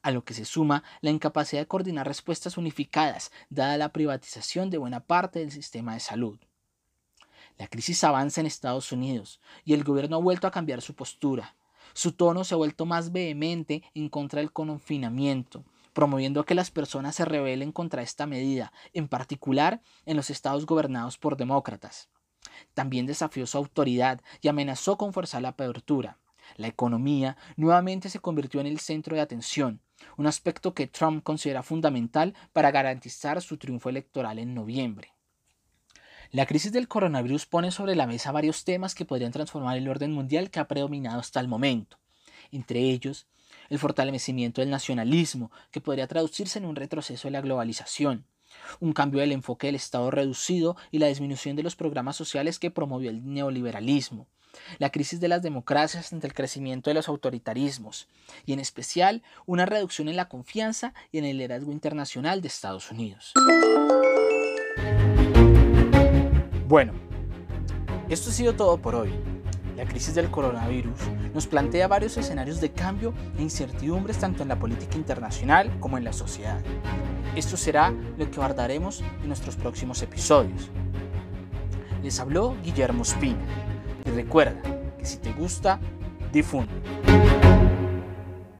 a 0.01 0.11
lo 0.11 0.23
que 0.23 0.33
se 0.33 0.45
suma 0.45 0.83
la 1.01 1.11
incapacidad 1.11 1.61
de 1.61 1.67
coordinar 1.67 2.07
respuestas 2.07 2.57
unificadas, 2.57 3.31
dada 3.49 3.77
la 3.77 3.93
privatización 3.93 4.69
de 4.69 4.77
buena 4.77 5.01
parte 5.01 5.39
del 5.39 5.51
sistema 5.51 5.93
de 5.93 5.99
salud. 5.99 6.39
La 7.57 7.67
crisis 7.67 8.03
avanza 8.03 8.39
en 8.39 8.47
Estados 8.47 8.91
Unidos 8.91 9.41
y 9.65 9.73
el 9.73 9.83
gobierno 9.83 10.17
ha 10.17 10.21
vuelto 10.21 10.45
a 10.47 10.51
cambiar 10.51 10.81
su 10.81 10.93
postura. 10.93 11.55
Su 11.93 12.11
tono 12.11 12.43
se 12.43 12.53
ha 12.53 12.57
vuelto 12.57 12.85
más 12.85 13.11
vehemente 13.11 13.83
en 13.95 14.09
contra 14.09 14.41
del 14.41 14.51
confinamiento, 14.51 15.65
promoviendo 15.93 16.45
que 16.45 16.53
las 16.53 16.69
personas 16.69 17.15
se 17.15 17.25
rebelen 17.25 17.71
contra 17.71 18.03
esta 18.03 18.27
medida, 18.27 18.71
en 18.93 19.07
particular 19.07 19.81
en 20.05 20.15
los 20.15 20.29
estados 20.29 20.67
gobernados 20.67 21.17
por 21.17 21.37
demócratas. 21.37 22.09
También 22.75 23.07
desafió 23.07 23.47
su 23.47 23.57
autoridad 23.57 24.21
y 24.41 24.47
amenazó 24.47 24.97
con 24.97 25.11
forzar 25.11 25.41
la 25.41 25.49
apertura. 25.49 26.19
La 26.55 26.67
economía 26.67 27.37
nuevamente 27.55 28.09
se 28.09 28.19
convirtió 28.19 28.61
en 28.61 28.67
el 28.67 28.79
centro 28.79 29.15
de 29.15 29.21
atención 29.21 29.81
un 30.17 30.27
aspecto 30.27 30.73
que 30.73 30.87
Trump 30.87 31.23
considera 31.23 31.63
fundamental 31.63 32.33
para 32.53 32.71
garantizar 32.71 33.41
su 33.41 33.57
triunfo 33.57 33.89
electoral 33.89 34.39
en 34.39 34.53
noviembre. 34.53 35.13
La 36.31 36.45
crisis 36.45 36.73
del 36.73 36.87
coronavirus 36.87 37.45
pone 37.45 37.71
sobre 37.71 37.95
la 37.95 38.07
mesa 38.07 38.31
varios 38.31 38.65
temas 38.65 38.95
que 38.95 39.05
podrían 39.05 39.31
transformar 39.31 39.77
el 39.77 39.87
orden 39.87 40.11
mundial 40.11 40.49
que 40.49 40.59
ha 40.59 40.67
predominado 40.67 41.19
hasta 41.19 41.39
el 41.39 41.47
momento, 41.47 41.97
entre 42.51 42.79
ellos 42.79 43.27
el 43.69 43.79
fortalecimiento 43.79 44.61
del 44.61 44.69
nacionalismo, 44.69 45.51
que 45.71 45.81
podría 45.81 46.07
traducirse 46.07 46.59
en 46.59 46.65
un 46.65 46.75
retroceso 46.75 47.27
de 47.27 47.31
la 47.31 47.41
globalización, 47.41 48.25
un 48.79 48.93
cambio 48.93 49.21
del 49.21 49.31
enfoque 49.31 49.67
del 49.67 49.75
Estado 49.75 50.11
reducido 50.11 50.75
y 50.91 50.99
la 50.99 51.07
disminución 51.07 51.55
de 51.55 51.63
los 51.63 51.75
programas 51.75 52.15
sociales 52.15 52.59
que 52.59 52.71
promovió 52.71 53.09
el 53.09 53.25
neoliberalismo, 53.33 54.27
la 54.79 54.91
crisis 54.91 55.19
de 55.19 55.27
las 55.27 55.41
democracias 55.41 56.13
ante 56.13 56.27
el 56.27 56.33
crecimiento 56.33 56.89
de 56.89 56.95
los 56.95 57.07
autoritarismos, 57.07 58.07
y 58.45 58.53
en 58.53 58.59
especial 58.59 59.23
una 59.45 59.65
reducción 59.65 60.09
en 60.09 60.15
la 60.15 60.29
confianza 60.29 60.93
y 61.11 61.19
en 61.19 61.25
el 61.25 61.37
liderazgo 61.37 61.71
internacional 61.71 62.41
de 62.41 62.47
Estados 62.47 62.91
Unidos. 62.91 63.33
Bueno, 66.67 66.93
esto 68.09 68.29
ha 68.29 68.33
sido 68.33 68.55
todo 68.55 68.81
por 68.81 68.95
hoy. 68.95 69.13
La 69.77 69.85
crisis 69.85 70.15
del 70.15 70.31
coronavirus 70.31 70.99
nos 71.33 71.45
plantea 71.45 71.87
varios 71.87 72.17
escenarios 72.17 72.59
de 72.59 72.71
cambio 72.71 73.13
e 73.37 73.43
incertidumbres 73.43 74.17
tanto 74.17 74.41
en 74.41 74.49
la 74.49 74.57
política 74.57 74.97
internacional 74.97 75.79
como 75.79 75.97
en 75.97 76.03
la 76.03 76.13
sociedad. 76.13 76.59
Esto 77.35 77.57
será 77.57 77.91
lo 78.17 78.31
que 78.31 78.39
abordaremos 78.39 79.01
en 79.21 79.27
nuestros 79.27 79.55
próximos 79.55 80.01
episodios. 80.01 80.71
Les 82.01 82.19
habló 82.19 82.57
Guillermo 82.63 83.05
Spina 83.05 83.37
y 84.07 84.11
recuerda 84.11 84.61
que 84.97 85.05
si 85.05 85.17
te 85.17 85.31
gusta, 85.33 85.79
difunde. 86.31 86.71